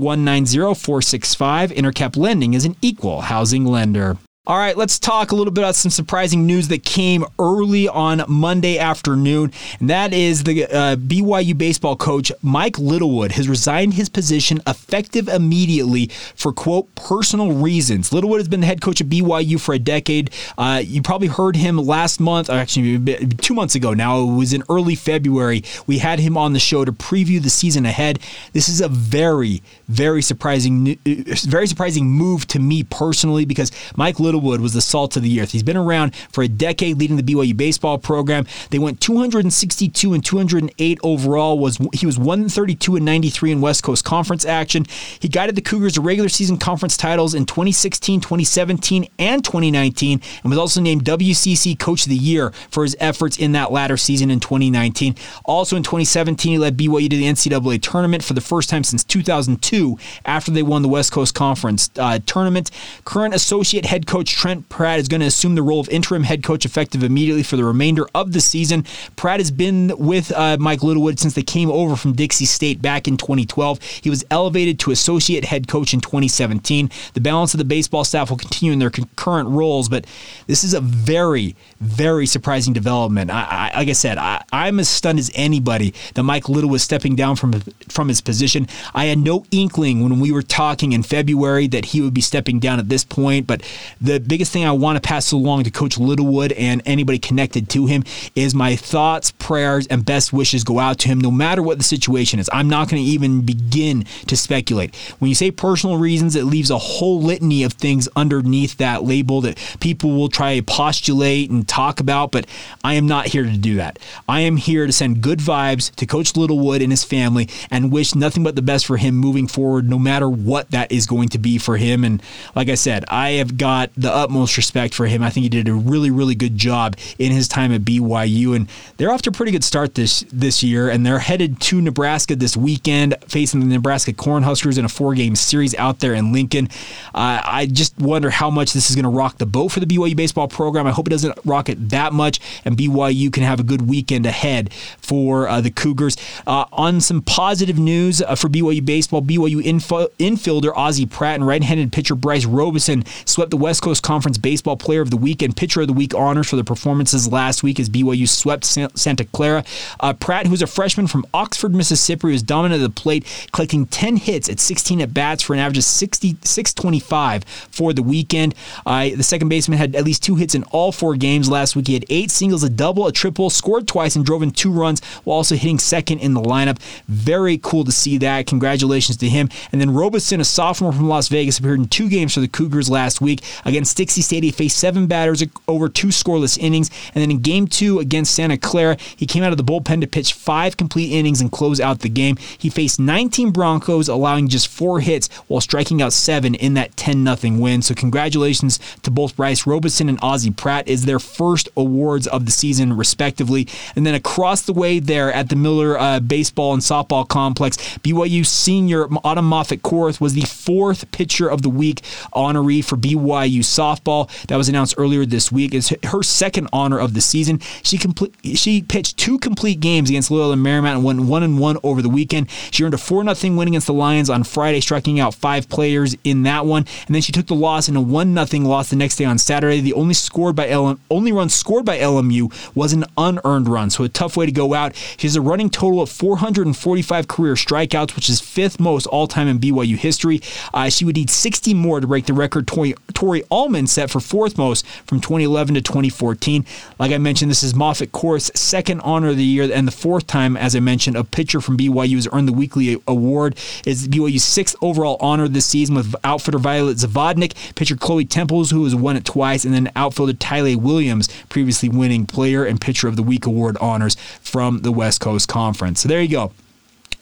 190465. 1.33 1.71
Intercap 1.71 2.17
Lending 2.17 2.53
is 2.53 2.65
an 2.65 2.75
equal 2.81 3.21
housing 3.21 3.65
lender. 3.65 4.17
All 4.45 4.57
right, 4.57 4.75
let's 4.75 4.99
talk 4.99 5.31
a 5.31 5.35
little 5.37 5.53
bit 5.53 5.61
about 5.61 5.75
some 5.75 5.89
surprising 5.89 6.45
news 6.45 6.67
that 6.67 6.83
came 6.83 7.23
early 7.39 7.87
on 7.87 8.25
Monday 8.27 8.77
afternoon, 8.77 9.53
and 9.79 9.89
that 9.89 10.11
is 10.11 10.43
the 10.43 10.65
uh, 10.65 10.97
BYU 10.97 11.57
baseball 11.57 11.95
coach 11.95 12.29
Mike 12.41 12.77
Littlewood 12.77 13.31
has 13.31 13.47
resigned 13.47 13.93
his 13.93 14.09
position 14.09 14.61
effective 14.67 15.29
immediately 15.29 16.07
for 16.35 16.51
quote 16.51 16.93
personal 16.93 17.53
reasons. 17.53 18.11
Littlewood 18.11 18.41
has 18.41 18.49
been 18.49 18.59
the 18.59 18.65
head 18.65 18.81
coach 18.81 18.99
of 18.99 19.07
BYU 19.07 19.61
for 19.61 19.75
a 19.75 19.79
decade. 19.79 20.29
Uh, 20.57 20.81
you 20.85 21.01
probably 21.01 21.29
heard 21.29 21.55
him 21.55 21.77
last 21.77 22.19
month, 22.19 22.49
actually 22.49 22.99
two 23.35 23.53
months 23.53 23.75
ago. 23.75 23.93
Now 23.93 24.19
it 24.19 24.35
was 24.35 24.51
in 24.51 24.61
early 24.69 24.95
February. 24.95 25.63
We 25.87 25.99
had 25.99 26.19
him 26.19 26.37
on 26.37 26.51
the 26.51 26.59
show 26.59 26.83
to 26.83 26.91
preview 26.91 27.41
the 27.41 27.49
season 27.49 27.85
ahead. 27.85 28.19
This 28.51 28.67
is 28.67 28.81
a 28.81 28.89
very, 28.89 29.63
very 29.87 30.21
surprising, 30.21 30.99
uh, 31.07 31.35
very 31.45 31.65
surprising 31.65 32.07
move 32.07 32.45
to 32.47 32.59
me 32.59 32.83
personally 32.83 33.45
because 33.45 33.71
Mike 33.95 34.19
Littlewood 34.19 34.32
Littlewood 34.33 34.61
was 34.61 34.73
the 34.73 34.81
salt 34.81 35.15
of 35.15 35.21
the 35.21 35.39
earth. 35.39 35.51
He's 35.51 35.63
been 35.63 35.77
around 35.77 36.15
for 36.31 36.43
a 36.43 36.47
decade 36.47 36.97
leading 36.97 37.17
the 37.17 37.23
BYU 37.23 37.55
baseball 37.55 37.99
program. 37.99 38.47
They 38.71 38.79
went 38.79 38.99
262 38.99 40.13
and 40.13 40.25
208 40.25 40.99
overall. 41.03 41.59
Was 41.59 41.77
He 41.93 42.07
was 42.07 42.17
132 42.17 42.95
and 42.95 43.05
93 43.05 43.51
in 43.51 43.61
West 43.61 43.83
Coast 43.83 44.03
Conference 44.03 44.43
action. 44.43 44.85
He 45.19 45.27
guided 45.27 45.55
the 45.55 45.61
Cougars 45.61 45.93
to 45.93 46.01
regular 46.01 46.29
season 46.29 46.57
conference 46.57 46.97
titles 46.97 47.35
in 47.35 47.45
2016, 47.45 48.21
2017, 48.21 49.07
and 49.19 49.45
2019, 49.45 50.21
and 50.43 50.49
was 50.49 50.57
also 50.57 50.81
named 50.81 51.03
WCC 51.05 51.77
Coach 51.77 52.03
of 52.03 52.09
the 52.09 52.15
Year 52.15 52.51
for 52.71 52.83
his 52.83 52.95
efforts 52.99 53.37
in 53.37 53.51
that 53.51 53.71
latter 53.71 53.97
season 53.97 54.31
in 54.31 54.39
2019. 54.39 55.15
Also 55.45 55.75
in 55.75 55.83
2017, 55.83 56.53
he 56.53 56.57
led 56.57 56.75
BYU 56.75 57.09
to 57.09 57.17
the 57.17 57.25
NCAA 57.25 57.81
tournament 57.81 58.23
for 58.23 58.33
the 58.33 58.41
first 58.41 58.69
time 58.69 58.83
since 58.83 59.03
2002 59.03 59.97
after 60.25 60.49
they 60.49 60.63
won 60.63 60.81
the 60.81 60.87
West 60.87 61.11
Coast 61.11 61.35
Conference 61.35 61.91
uh, 61.97 62.17
tournament. 62.25 62.71
Current 63.05 63.35
associate 63.35 63.85
head 63.85 64.07
coach 64.07 64.22
coach 64.23 64.35
Trent 64.35 64.69
Pratt 64.69 64.99
is 64.99 65.07
going 65.07 65.21
to 65.21 65.27
assume 65.27 65.55
the 65.55 65.61
role 65.61 65.79
of 65.81 65.89
interim 65.89 66.23
head 66.23 66.43
coach 66.43 66.65
effective 66.65 67.03
immediately 67.03 67.43
for 67.43 67.57
the 67.57 67.63
remainder 67.63 68.07
of 68.15 68.31
the 68.31 68.39
season. 68.39 68.85
Pratt 69.17 69.39
has 69.39 69.51
been 69.51 69.93
with 69.97 70.31
uh, 70.31 70.57
Mike 70.59 70.81
Littlewood 70.81 71.19
since 71.19 71.33
they 71.33 71.43
came 71.43 71.69
over 71.69 71.97
from 71.97 72.13
Dixie 72.13 72.45
State 72.45 72.81
back 72.81 73.07
in 73.07 73.17
2012. 73.17 73.81
He 73.81 74.09
was 74.09 74.23
elevated 74.31 74.79
to 74.79 74.91
associate 74.91 75.43
head 75.43 75.67
coach 75.67 75.93
in 75.93 75.99
2017. 75.99 76.89
The 77.13 77.21
balance 77.21 77.53
of 77.53 77.57
the 77.57 77.65
baseball 77.65 78.05
staff 78.05 78.29
will 78.29 78.37
continue 78.37 78.71
in 78.71 78.79
their 78.79 78.89
concurrent 78.89 79.49
roles, 79.49 79.89
but 79.89 80.05
this 80.47 80.63
is 80.63 80.73
a 80.73 80.81
very, 80.81 81.55
very 81.81 82.25
surprising 82.25 82.73
development. 82.73 83.29
I, 83.29 83.71
I, 83.73 83.79
like 83.79 83.89
I 83.89 83.93
said, 83.93 84.17
I, 84.17 84.43
am 84.51 84.79
as 84.79 84.87
stunned 84.87 85.19
as 85.19 85.31
anybody 85.33 85.93
that 86.13 86.23
Mike 86.23 86.47
Little 86.47 86.69
was 86.69 86.83
stepping 86.83 87.15
down 87.15 87.35
from 87.35 87.59
from 87.89 88.07
his 88.07 88.21
position. 88.21 88.67
I 88.93 89.05
had 89.05 89.17
no 89.17 89.45
inkling 89.51 90.01
when 90.01 90.19
we 90.19 90.31
were 90.31 90.41
talking 90.41 90.93
in 90.93 91.03
February 91.03 91.67
that 91.67 91.85
he 91.85 91.99
would 91.99 92.13
be 92.13 92.21
stepping 92.21 92.59
down 92.59 92.79
at 92.79 92.89
this 92.89 93.03
point, 93.03 93.47
but 93.47 93.61
the 93.99 94.12
the 94.13 94.19
biggest 94.19 94.51
thing 94.51 94.63
I 94.65 94.71
want 94.71 94.95
to 94.95 95.07
pass 95.07 95.31
along 95.31 95.63
to 95.63 95.71
Coach 95.71 95.97
Littlewood 95.97 96.51
and 96.51 96.81
anybody 96.85 97.17
connected 97.17 97.69
to 97.69 97.87
him 97.87 98.03
is 98.35 98.53
my 98.53 98.75
thoughts, 98.75 99.31
prayers, 99.31 99.87
and 99.87 100.05
best 100.05 100.31
wishes 100.31 100.63
go 100.63 100.79
out 100.79 100.99
to 100.99 101.07
him 101.07 101.19
no 101.19 101.31
matter 101.31 101.63
what 101.63 101.79
the 101.79 101.83
situation 101.83 102.39
is. 102.39 102.49
I'm 102.53 102.69
not 102.69 102.89
going 102.89 103.01
to 103.01 103.09
even 103.09 103.41
begin 103.41 104.03
to 104.27 104.37
speculate. 104.37 104.95
When 105.17 105.29
you 105.29 105.35
say 105.35 105.49
personal 105.49 105.97
reasons, 105.97 106.35
it 106.35 106.45
leaves 106.45 106.69
a 106.69 106.77
whole 106.77 107.21
litany 107.21 107.63
of 107.63 107.73
things 107.73 108.07
underneath 108.15 108.77
that 108.77 109.03
label 109.03 109.41
that 109.41 109.57
people 109.79 110.11
will 110.11 110.29
try 110.29 110.57
to 110.57 110.63
postulate 110.63 111.49
and 111.49 111.67
talk 111.67 111.99
about, 111.99 112.31
but 112.31 112.45
I 112.83 112.93
am 112.93 113.07
not 113.07 113.27
here 113.27 113.43
to 113.43 113.57
do 113.57 113.75
that. 113.75 113.97
I 114.27 114.41
am 114.41 114.57
here 114.57 114.85
to 114.85 114.93
send 114.93 115.21
good 115.21 115.39
vibes 115.39 115.93
to 115.95 116.05
Coach 116.05 116.35
Littlewood 116.35 116.81
and 116.81 116.91
his 116.91 117.03
family 117.03 117.49
and 117.71 117.91
wish 117.91 118.13
nothing 118.13 118.43
but 118.43 118.55
the 118.55 118.61
best 118.61 118.85
for 118.85 118.97
him 118.97 119.15
moving 119.15 119.47
forward, 119.47 119.89
no 119.89 119.97
matter 119.97 120.29
what 120.29 120.69
that 120.71 120.91
is 120.91 121.05
going 121.05 121.29
to 121.29 121.39
be 121.39 121.57
for 121.57 121.77
him. 121.77 122.03
And 122.03 122.21
like 122.55 122.69
I 122.69 122.75
said, 122.75 123.05
I 123.07 123.31
have 123.31 123.57
got 123.57 123.89
the 124.03 124.13
utmost 124.13 124.57
respect 124.57 124.93
for 124.93 125.07
him. 125.07 125.23
I 125.23 125.29
think 125.29 125.43
he 125.43 125.49
did 125.49 125.67
a 125.67 125.73
really, 125.73 126.11
really 126.11 126.35
good 126.35 126.57
job 126.57 126.95
in 127.17 127.31
his 127.31 127.47
time 127.47 127.71
at 127.73 127.81
BYU, 127.81 128.55
and 128.55 128.69
they're 128.97 129.11
off 129.11 129.21
to 129.23 129.29
a 129.29 129.33
pretty 129.33 129.51
good 129.51 129.63
start 129.63 129.95
this 129.95 130.21
this 130.31 130.61
year. 130.61 130.89
And 130.89 131.05
they're 131.05 131.19
headed 131.19 131.59
to 131.61 131.81
Nebraska 131.81 132.35
this 132.35 132.55
weekend, 132.55 133.15
facing 133.27 133.61
the 133.61 133.65
Nebraska 133.65 134.13
Cornhuskers 134.13 134.77
in 134.77 134.85
a 134.85 134.89
four-game 134.89 135.35
series 135.35 135.75
out 135.75 135.99
there 135.99 136.13
in 136.13 136.31
Lincoln. 136.31 136.69
Uh, 137.13 137.41
I 137.43 137.67
just 137.71 137.97
wonder 137.97 138.29
how 138.29 138.49
much 138.49 138.73
this 138.73 138.89
is 138.89 138.95
going 138.95 139.03
to 139.03 139.09
rock 139.09 139.37
the 139.37 139.45
boat 139.45 139.69
for 139.69 139.79
the 139.79 139.85
BYU 139.85 140.15
baseball 140.15 140.47
program. 140.47 140.87
I 140.87 140.91
hope 140.91 141.07
it 141.07 141.11
doesn't 141.11 141.37
rock 141.45 141.69
it 141.69 141.89
that 141.89 142.13
much, 142.13 142.39
and 142.65 142.77
BYU 142.77 143.31
can 143.31 143.43
have 143.43 143.59
a 143.59 143.63
good 143.63 143.89
weekend 143.89 144.25
ahead 144.25 144.73
for 144.73 145.47
uh, 145.47 145.61
the 145.61 145.71
Cougars. 145.71 146.17
Uh, 146.45 146.65
on 146.73 147.01
some 147.01 147.21
positive 147.21 147.79
news 147.79 148.21
uh, 148.21 148.35
for 148.35 148.49
BYU 148.49 148.85
baseball, 148.85 149.21
BYU 149.21 149.63
info, 149.63 150.07
infielder 150.19 150.71
Ozzie 150.75 151.05
Pratt 151.05 151.35
and 151.35 151.47
right-handed 151.47 151.91
pitcher 151.91 152.15
Bryce 152.15 152.45
Robeson 152.45 153.03
swept 153.25 153.51
the 153.51 153.57
West 153.57 153.81
Coast 153.81 153.92
Coast 153.93 154.01
Conference 154.01 154.39
Baseball 154.39 154.75
Player 154.75 155.01
of 155.01 155.11
the 155.11 155.17
Week 155.17 155.43
and 155.43 155.55
Pitcher 155.55 155.81
of 155.81 155.85
the 155.85 155.93
Week 155.93 156.15
honors 156.15 156.49
for 156.49 156.55
the 156.55 156.63
performances 156.63 157.31
last 157.31 157.61
week 157.61 157.79
as 157.79 157.89
BYU 157.89 158.27
swept 158.27 158.65
Santa 158.65 159.23
Clara. 159.25 159.63
Uh, 159.99 160.13
Pratt, 160.13 160.47
who's 160.47 160.63
a 160.63 160.67
freshman 160.67 161.05
from 161.05 161.27
Oxford, 161.31 161.75
Mississippi, 161.75 162.29
was 162.29 162.41
dominant 162.41 162.81
at 162.81 162.87
the 162.87 163.01
plate, 163.01 163.23
collecting 163.51 163.85
10 163.85 164.15
hits 164.15 164.49
at 164.49 164.59
16 164.59 164.99
at 165.01 165.13
bats 165.13 165.43
for 165.43 165.53
an 165.53 165.59
average 165.59 165.77
of 165.77 165.83
60, 165.83 166.37
625 166.41 167.43
for 167.43 167.93
the 167.93 168.01
weekend. 168.01 168.55
Uh, 168.83 169.09
the 169.15 169.21
second 169.21 169.49
baseman 169.49 169.77
had 169.77 169.95
at 169.95 170.05
least 170.05 170.23
two 170.23 170.37
hits 170.37 170.55
in 170.55 170.63
all 170.71 170.91
four 170.91 171.15
games 171.15 171.47
last 171.47 171.75
week. 171.75 171.85
He 171.85 171.93
had 171.93 172.05
eight 172.09 172.31
singles, 172.31 172.63
a 172.63 172.71
double, 172.71 173.05
a 173.05 173.11
triple, 173.11 173.51
scored 173.51 173.87
twice, 173.87 174.15
and 174.15 174.25
drove 174.25 174.41
in 174.41 174.49
two 174.49 174.71
runs 174.71 175.03
while 175.23 175.37
also 175.37 175.53
hitting 175.53 175.77
second 175.77 176.17
in 176.17 176.33
the 176.33 176.41
lineup. 176.41 176.79
Very 177.07 177.59
cool 177.59 177.83
to 177.83 177.91
see 177.91 178.17
that. 178.17 178.47
Congratulations 178.47 179.17
to 179.17 179.29
him. 179.29 179.49
And 179.71 179.79
then 179.79 179.93
Robeson, 179.93 180.41
a 180.41 180.45
sophomore 180.45 180.93
from 180.93 181.07
Las 181.07 181.27
Vegas, 181.27 181.59
appeared 181.59 181.77
in 181.77 181.87
two 181.89 182.09
games 182.09 182.33
for 182.33 182.39
the 182.39 182.47
Cougars 182.47 182.89
last 182.89 183.21
week 183.21 183.43
against 183.65 183.82
Against 183.83 183.97
Dixie 183.97 184.21
State, 184.21 184.43
he 184.43 184.51
faced 184.51 184.77
seven 184.77 185.07
batters 185.07 185.43
over 185.67 185.89
two 185.89 186.07
scoreless 186.07 186.57
innings. 186.57 186.89
And 187.13 187.21
then 187.21 187.29
in 187.29 187.39
game 187.39 187.67
two 187.67 187.99
against 187.99 188.33
Santa 188.33 188.57
Clara, 188.57 188.95
he 189.17 189.25
came 189.25 189.43
out 189.43 189.51
of 189.51 189.57
the 189.57 189.63
bullpen 189.63 189.99
to 189.99 190.07
pitch 190.07 190.31
five 190.31 190.77
complete 190.77 191.11
innings 191.11 191.41
and 191.41 191.51
close 191.51 191.81
out 191.81 191.99
the 191.99 192.07
game. 192.07 192.37
He 192.57 192.69
faced 192.69 192.97
19 192.97 193.51
Broncos, 193.51 194.07
allowing 194.07 194.47
just 194.47 194.69
four 194.69 195.01
hits 195.01 195.27
while 195.47 195.59
striking 195.59 196.01
out 196.01 196.13
seven 196.13 196.55
in 196.55 196.75
that 196.75 196.95
10 196.95 197.25
0 197.35 197.59
win. 197.59 197.81
So 197.81 197.93
congratulations 197.93 198.79
to 199.01 199.11
both 199.11 199.35
Bryce 199.35 199.67
Robeson 199.67 200.07
and 200.07 200.17
Ozzie 200.21 200.51
Pratt 200.51 200.87
is 200.87 201.03
their 201.03 201.19
first 201.19 201.67
awards 201.75 202.25
of 202.27 202.45
the 202.45 202.51
season, 202.51 202.95
respectively. 202.95 203.67
And 203.97 204.05
then 204.05 204.15
across 204.15 204.61
the 204.61 204.71
way 204.71 204.99
there 204.99 205.33
at 205.33 205.49
the 205.49 205.57
Miller 205.57 205.99
uh, 205.99 206.21
Baseball 206.21 206.71
and 206.73 206.81
Softball 206.81 207.27
Complex, 207.27 207.75
BYU 207.97 208.45
senior 208.45 209.09
Autumn 209.25 209.49
Moffett 209.49 209.81
Korth 209.81 210.21
was 210.21 210.35
the 210.35 210.45
fourth 210.45 211.11
pitcher 211.11 211.49
of 211.49 211.63
the 211.63 211.69
week 211.69 211.99
honoree 212.33 212.81
for 212.81 212.95
BYU 212.95 213.62
softball 213.63 214.29
that 214.47 214.57
was 214.57 214.69
announced 214.69 214.95
earlier 214.97 215.25
this 215.25 215.51
week. 215.51 215.73
is 215.73 215.93
her 216.05 216.23
second 216.23 216.69
honor 216.71 216.99
of 216.99 217.13
the 217.13 217.21
season. 217.21 217.59
She 217.83 217.97
complete, 217.97 218.35
she 218.55 218.81
pitched 218.81 219.17
two 219.17 219.39
complete 219.39 219.79
games 219.79 220.09
against 220.09 220.31
Loyola 220.31 220.55
Marymount 220.55 220.95
and 220.95 221.03
won 221.03 221.27
one 221.27 221.43
and 221.43 221.59
one 221.59 221.77
over 221.83 222.01
the 222.01 222.09
weekend. 222.09 222.49
She 222.71 222.83
earned 222.83 222.93
a 222.93 222.97
four 222.97 223.23
0 223.23 223.55
win 223.55 223.67
against 223.67 223.87
the 223.87 223.93
Lions 223.93 224.29
on 224.29 224.43
Friday, 224.43 224.81
striking 224.81 225.19
out 225.19 225.35
five 225.35 225.69
players 225.69 226.15
in 226.23 226.43
that 226.43 226.65
one, 226.65 226.85
and 227.07 227.15
then 227.15 227.21
she 227.21 227.31
took 227.31 227.47
the 227.47 227.55
loss 227.55 227.89
in 227.89 227.95
a 227.95 228.01
one 228.01 228.35
0 228.35 228.63
loss 228.63 228.89
the 228.89 228.95
next 228.95 229.15
day 229.17 229.25
on 229.25 229.37
Saturday. 229.37 229.81
The 229.81 229.93
only 229.93 230.13
scored 230.13 230.55
by 230.55 230.73
LM, 230.73 230.99
only 231.09 231.31
run 231.31 231.49
scored 231.49 231.85
by 231.85 231.97
LMU 231.97 232.53
was 232.75 232.93
an 232.93 233.05
unearned 233.17 233.67
run, 233.67 233.89
so 233.89 234.03
a 234.03 234.09
tough 234.09 234.37
way 234.37 234.45
to 234.45 234.51
go 234.51 234.73
out. 234.73 234.95
She 235.17 235.27
has 235.27 235.35
a 235.35 235.41
running 235.41 235.69
total 235.69 236.01
of 236.01 236.09
445 236.09 237.27
career 237.27 237.53
strikeouts, 237.53 238.15
which 238.15 238.29
is 238.29 238.39
fifth 238.39 238.79
most 238.79 239.05
all 239.07 239.27
time 239.27 239.47
in 239.47 239.59
BYU 239.59 239.97
history. 239.97 240.41
Uh, 240.73 240.89
she 240.89 241.05
would 241.05 241.15
need 241.15 241.29
60 241.29 241.73
more 241.73 241.99
to 241.99 242.07
break 242.07 242.25
the 242.25 242.33
record 242.33 242.67
Tori, 242.67 242.95
Tori 243.13 243.43
Allman 243.53 243.85
set 243.85 244.09
for 244.09 244.19
fourth 244.19 244.57
most 244.57 244.83
from 245.05 245.21
2011 245.21 245.75
to 245.75 245.81
2014. 245.81 246.65
Like 246.97 247.11
I 247.11 247.19
mentioned, 247.19 247.51
this 247.51 247.61
is 247.61 247.75
Moffitt 247.75 248.11
Korth's 248.11 248.51
second 248.59 248.99
honor 249.01 249.29
of 249.29 249.37
the 249.37 249.43
year 249.43 249.71
and 249.71 249.87
the 249.87 249.91
fourth 249.91 250.25
time, 250.25 250.57
as 250.57 250.75
I 250.75 250.79
mentioned, 250.79 251.15
a 251.15 251.23
pitcher 251.23 251.61
from 251.61 251.77
BYU 251.77 252.15
has 252.15 252.27
earned 252.33 252.47
the 252.47 252.53
weekly 252.53 252.99
award. 253.07 253.55
Is 253.85 254.07
BYU's 254.07 254.43
sixth 254.43 254.75
overall 254.81 255.17
honor 255.19 255.47
this 255.47 255.67
season 255.67 255.93
with 255.93 256.15
outfitter 256.23 256.57
Violet 256.57 256.97
Zavodnik, 256.97 257.53
pitcher 257.75 257.95
Chloe 257.95 258.25
Temples, 258.25 258.71
who 258.71 258.83
has 258.85 258.95
won 258.95 259.15
it 259.15 259.23
twice, 259.23 259.65
and 259.65 259.73
then 259.73 259.91
outfielder 259.95 260.33
Tyler 260.33 260.75
Williams, 260.75 261.29
previously 261.49 261.89
winning 261.89 262.25
player 262.25 262.65
and 262.65 262.81
pitcher 262.81 263.07
of 263.07 263.17
the 263.17 263.23
week 263.23 263.45
award 263.45 263.77
honors 263.79 264.15
from 264.41 264.79
the 264.79 264.91
West 264.91 265.21
Coast 265.21 265.47
Conference. 265.47 266.01
So 266.01 266.09
there 266.09 266.23
you 266.23 266.27
go. 266.27 266.51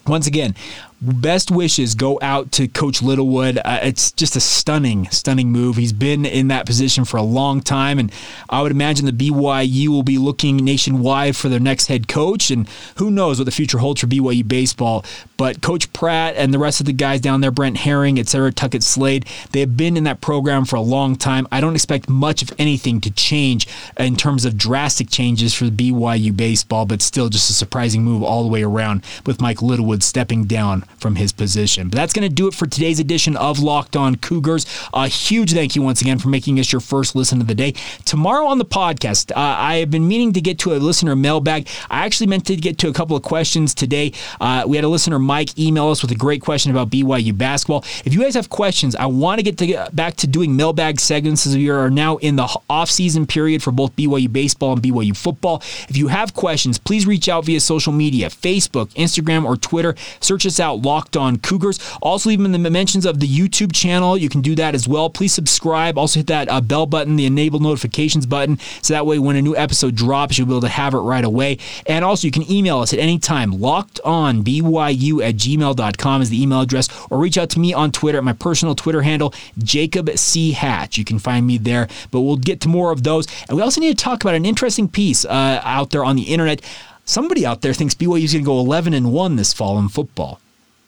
Once 0.08 0.28
again, 0.28 0.56
best 1.02 1.50
wishes 1.50 1.96
go 1.96 2.20
out 2.22 2.52
to 2.54 2.68
Coach 2.68 3.02
Littlewood. 3.02 3.58
Uh, 3.58 3.80
it's 3.82 4.12
just 4.12 4.36
a 4.36 4.40
stunning, 4.40 5.10
stunning 5.10 5.52
move. 5.52 5.76
He's 5.76 5.94
been 5.94 6.26
in 6.26 6.50
that 6.50 6.68
position 6.68 7.06
for 7.06 7.18
a 7.18 7.24
long 7.24 7.62
time, 7.62 7.98
and 7.98 8.12
I 8.50 8.62
would 8.62 8.72
imagine 8.72 9.06
the 9.06 9.12
BYU 9.12 9.88
will 9.88 10.04
be 10.04 10.20
looking 10.20 10.58
nationwide 10.58 11.36
for 11.36 11.50
their 11.50 11.60
next 11.60 11.88
head 11.88 12.08
coach. 12.08 12.52
And 12.52 12.70
who 12.98 13.10
knows 13.10 13.40
what 13.40 13.46
the 13.46 13.52
future 13.52 13.80
holds 13.80 14.02
for 14.02 14.08
BYU 14.08 14.48
baseball. 14.48 15.04
But 15.38 15.62
Coach 15.62 15.92
Pratt 15.92 16.36
and 16.36 16.54
the 16.54 16.60
rest 16.60 16.80
of 16.80 16.86
the 16.86 16.94
guys 16.94 17.20
down 17.20 17.42
there, 17.42 17.50
Brent 17.50 17.78
Herring, 17.78 18.20
et 18.20 18.28
cetera, 18.28 18.52
Tuckett 18.52 18.84
Slade, 18.84 19.26
they 19.52 19.60
have 19.62 19.76
been 19.76 19.98
in 19.98 20.04
that 20.04 20.22
program 20.22 20.66
for 20.66 20.76
a 20.76 20.82
long 20.82 21.16
time. 21.16 21.48
I 21.52 21.62
don't 21.62 21.74
expect 21.74 22.10
much 22.10 22.44
of 22.44 22.54
anything 22.60 23.02
to 23.02 23.12
change 23.12 23.68
in 23.98 24.16
terms 24.16 24.46
of 24.46 24.56
drastic 24.56 25.10
changes 25.10 25.56
for 25.56 25.66
BYU 25.66 26.36
baseball, 26.36 26.86
but 26.86 27.02
still 27.02 27.30
just 27.30 27.50
a 27.50 27.54
surprising 27.54 28.04
move 28.04 28.22
all 28.22 28.44
the 28.44 28.50
way 28.50 28.62
around 28.62 29.04
with 29.26 29.42
Mike 29.42 29.64
Littlewood 29.64 30.04
stepping 30.04 30.44
down 30.44 30.86
from 30.98 31.16
his 31.16 31.32
position. 31.32 31.90
But 31.90 31.98
that's 31.98 32.14
going 32.14 32.28
to 32.28 32.34
do 32.34 32.48
it 32.48 32.54
for 32.54 32.68
today's 32.68 33.00
edition 33.00 33.36
of 33.38 33.60
Locked 33.60 33.96
On 33.96 34.16
Cougars. 34.16 34.66
A 34.94 35.08
huge 35.08 35.54
thank 35.54 35.76
you 35.76 35.82
once 35.82 36.02
again 36.02 36.20
for 36.20 36.30
making 36.30 36.60
us 36.60 36.72
your 36.72 36.80
first 36.80 37.16
listen 37.16 37.42
of 37.42 37.48
the 37.48 37.56
day. 37.56 37.74
Tomorrow 38.06 38.46
on 38.46 38.58
the 38.58 38.66
podcast, 38.66 39.32
uh, 39.32 39.36
I 39.38 39.76
have 39.78 39.92
been 39.92 40.08
meaning 40.08 40.34
to 40.34 40.42
get 40.42 40.60
to 40.60 40.74
a 40.74 40.78
listener 40.78 41.16
mailbag. 41.16 41.68
I 41.90 42.06
actually 42.06 42.28
meant 42.28 42.46
to 42.48 42.56
get 42.56 42.78
to 42.80 42.90
a 42.90 42.94
couple 42.94 43.16
of 43.16 43.24
questions 43.24 43.74
today. 43.74 44.14
Uh, 44.40 44.64
we 44.68 44.78
had 44.78 44.84
a 44.84 44.90
listener, 44.90 45.20
Mike, 45.20 45.58
email 45.58 45.90
us 45.90 46.02
with 46.02 46.12
a 46.12 46.16
great 46.16 46.42
question 46.42 46.72
about 46.72 46.90
BYU 46.90 47.38
basketball. 47.38 47.84
If 48.06 48.14
you 48.14 48.22
guys 48.22 48.36
have 48.36 48.50
questions, 48.50 48.96
I 48.96 49.06
want 49.06 49.40
to 49.40 49.44
get 49.44 49.58
to, 49.60 49.90
back 49.94 50.16
to 50.18 50.28
doing 50.28 50.56
mailbag 50.56 51.00
segments 51.00 51.46
as 51.46 51.56
we 51.56 51.70
are 51.70 51.90
now 51.90 52.18
in 52.18 52.36
the 52.36 52.48
off-season 52.70 53.26
period 53.26 53.64
for 53.64 53.72
both 53.72 53.96
BYU 53.96 54.32
baseball 54.32 54.74
and 54.74 54.82
BYU 54.82 55.16
football. 55.16 55.62
If 55.90 55.98
you 55.98 56.08
have 56.08 56.34
questions, 56.34 56.78
please 56.78 57.06
reach 57.06 57.30
out 57.30 57.46
via 57.46 57.60
social 57.60 57.94
media, 57.94 58.30
Facebook, 58.30 58.94
Instagram, 58.94 59.46
or 59.46 59.56
Twitter. 59.56 59.96
Search 60.20 60.46
us 60.46 60.60
out, 60.60 60.81
Locked 60.82 61.18
On 61.18 61.38
Cougars. 61.38 61.80
Also, 62.02 62.30
leave 62.30 62.40
them 62.40 62.54
in 62.54 62.64
the 62.64 62.70
mentions 62.70 63.06
of 63.06 63.20
the 63.20 63.28
YouTube 63.28 63.74
channel. 63.74 64.18
You 64.18 64.30
can 64.30 64.42
do 64.42 64.56
that 64.56 64.76
as 64.76 64.88
well. 64.88 65.10
Please 65.10 65.34
subscribe. 65.34 65.98
Also, 65.98 66.20
hit 66.20 66.28
that 66.28 66.50
uh, 66.50 66.62
bell 66.62 66.86
button, 66.86 67.16
the 67.16 67.26
enable 67.26 67.60
notifications 67.60 68.26
button, 68.26 68.60
so 68.82 68.94
that 68.94 69.06
way 69.06 69.20
when 69.20 69.36
a 69.36 69.42
new 69.42 69.56
episode 69.56 69.96
drops, 69.96 70.38
you'll 70.38 70.48
be 70.48 70.54
able 70.54 70.62
to 70.62 70.70
have 70.70 70.94
it 70.94 71.00
right 71.00 71.24
away. 71.24 71.58
And 71.86 72.04
also, 72.06 72.28
you 72.28 72.32
can 72.32 72.50
email 72.52 72.80
us 72.80 72.94
at 72.94 73.00
any 73.00 73.20
time. 73.20 73.52
Locked 73.52 74.00
on 74.04 74.44
BYU 74.44 75.24
at 75.28 75.36
gmail.com 75.36 76.22
is 76.22 76.30
the 76.30 76.42
email 76.42 76.62
address, 76.62 76.90
or 77.10 77.18
reach 77.18 77.38
out 77.38 77.50
to 77.52 77.60
me 77.60 77.74
on 77.74 77.92
Twitter 77.92 78.18
at 78.18 78.24
my 78.24 78.34
personal 78.34 78.76
Twitter 78.76 79.02
handle, 79.02 79.34
Jacob 79.58 80.10
C. 80.18 80.52
Hatch. 80.52 80.98
You 80.98 81.06
can 81.06 81.20
find 81.20 81.46
me 81.46 81.58
there, 81.58 81.88
but 82.12 82.22
we'll 82.22 82.38
get 82.38 82.62
to 82.62 82.68
more 82.68 82.92
of 82.92 83.04
those. 83.04 83.28
And 83.48 83.58
we 83.58 83.64
also 83.64 83.82
need 83.82 83.98
to 83.98 84.04
talk 84.04 84.24
about 84.24 84.36
an 84.36 84.46
interesting 84.46 84.88
piece 84.88 85.26
uh, 85.26 85.62
out 85.64 85.92
there 85.92 86.04
on 86.04 86.16
the 86.16 86.24
internet. 86.24 86.62
Somebody 87.06 87.46
out 87.46 87.62
there 87.62 87.74
thinks 87.74 87.96
BYU 87.96 88.24
is 88.24 88.34
going 88.34 88.44
to 88.44 88.48
go 88.48 88.60
11 88.60 88.94
and 88.94 89.12
1 89.12 89.36
this 89.36 89.54
fall 89.54 89.80
in 89.80 89.90
football. 89.90 90.40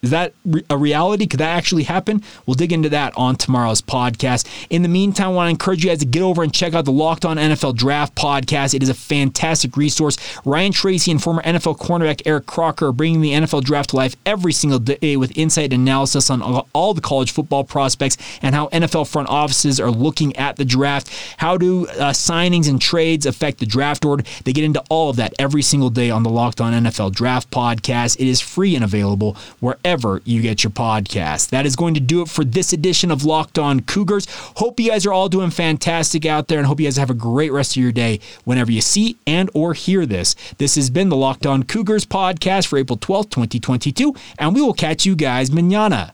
Is 0.04 0.10
that 0.10 0.34
a 0.68 0.76
reality? 0.76 1.26
Could 1.26 1.40
that 1.40 1.56
actually 1.56 1.84
happen? 1.84 2.22
We'll 2.44 2.54
dig 2.54 2.74
into 2.74 2.90
that 2.90 3.16
on 3.16 3.36
tomorrow's 3.36 3.80
podcast. 3.80 4.46
In 4.68 4.82
the 4.82 4.88
meantime, 4.88 5.28
I 5.28 5.30
want 5.30 5.46
to 5.46 5.50
encourage 5.50 5.82
you 5.82 5.90
guys 5.90 6.00
to 6.00 6.04
get 6.04 6.20
over 6.20 6.42
and 6.42 6.52
check 6.52 6.74
out 6.74 6.84
the 6.84 6.92
Locked 6.92 7.24
On 7.24 7.38
NFL 7.38 7.76
Draft 7.76 8.14
podcast. 8.14 8.74
It 8.74 8.82
is 8.82 8.90
a 8.90 8.94
fantastic 8.94 9.78
resource. 9.78 10.18
Ryan 10.44 10.72
Tracy 10.72 11.10
and 11.10 11.22
former 11.22 11.42
NFL 11.42 11.78
cornerback 11.78 12.20
Eric 12.26 12.44
Crocker 12.44 12.88
are 12.88 12.92
bringing 12.92 13.22
the 13.22 13.32
NFL 13.32 13.64
draft 13.64 13.90
to 13.90 13.96
life 13.96 14.14
every 14.26 14.52
single 14.52 14.78
day 14.78 15.16
with 15.16 15.36
insight 15.38 15.72
and 15.72 15.88
analysis 15.88 16.28
on 16.28 16.42
all 16.74 16.92
the 16.92 17.00
college 17.00 17.30
football 17.30 17.64
prospects 17.64 18.18
and 18.42 18.54
how 18.54 18.68
NFL 18.68 19.10
front 19.10 19.30
offices 19.30 19.80
are 19.80 19.90
looking 19.90 20.36
at 20.36 20.56
the 20.56 20.66
draft. 20.66 21.10
How 21.38 21.56
do 21.56 21.86
uh, 21.86 22.12
signings 22.12 22.68
and 22.68 22.78
trades 22.78 23.24
affect 23.24 23.58
the 23.58 23.66
draft 23.66 24.04
order? 24.04 24.22
They 24.44 24.52
get 24.52 24.64
into 24.64 24.82
all 24.90 25.08
of 25.08 25.16
that 25.16 25.32
every 25.38 25.62
single 25.62 25.88
day 25.88 26.10
on 26.10 26.24
the 26.24 26.30
Locked 26.30 26.60
On 26.60 26.74
NFL 26.74 27.12
Draft 27.12 27.50
podcast. 27.50 28.20
It 28.20 28.28
is 28.28 28.42
free 28.42 28.74
and 28.74 28.84
available 28.84 29.36
wherever 29.60 29.93
wherever 29.94 30.20
you 30.24 30.42
get 30.42 30.64
your 30.64 30.72
podcast. 30.72 31.50
That 31.50 31.66
is 31.66 31.76
going 31.76 31.94
to 31.94 32.00
do 32.00 32.22
it 32.22 32.28
for 32.28 32.44
this 32.44 32.72
edition 32.72 33.12
of 33.12 33.24
Locked 33.24 33.60
On 33.60 33.78
Cougars. 33.78 34.26
Hope 34.56 34.80
you 34.80 34.90
guys 34.90 35.06
are 35.06 35.12
all 35.12 35.28
doing 35.28 35.50
fantastic 35.50 36.26
out 36.26 36.48
there 36.48 36.58
and 36.58 36.66
hope 36.66 36.80
you 36.80 36.86
guys 36.86 36.96
have 36.96 37.10
a 37.10 37.14
great 37.14 37.52
rest 37.52 37.76
of 37.76 37.82
your 37.82 37.92
day 37.92 38.18
whenever 38.44 38.72
you 38.72 38.80
see 38.80 39.16
and 39.24 39.48
or 39.54 39.72
hear 39.72 40.04
this. 40.04 40.34
This 40.58 40.74
has 40.74 40.90
been 40.90 41.10
the 41.10 41.16
Locked 41.16 41.46
On 41.46 41.62
Cougars 41.62 42.04
podcast 42.04 42.66
for 42.66 42.76
April 42.76 42.98
12th, 42.98 43.30
2022, 43.30 44.14
and 44.38 44.52
we 44.54 44.60
will 44.60 44.74
catch 44.74 45.06
you 45.06 45.14
guys 45.14 45.52
manana. 45.52 46.12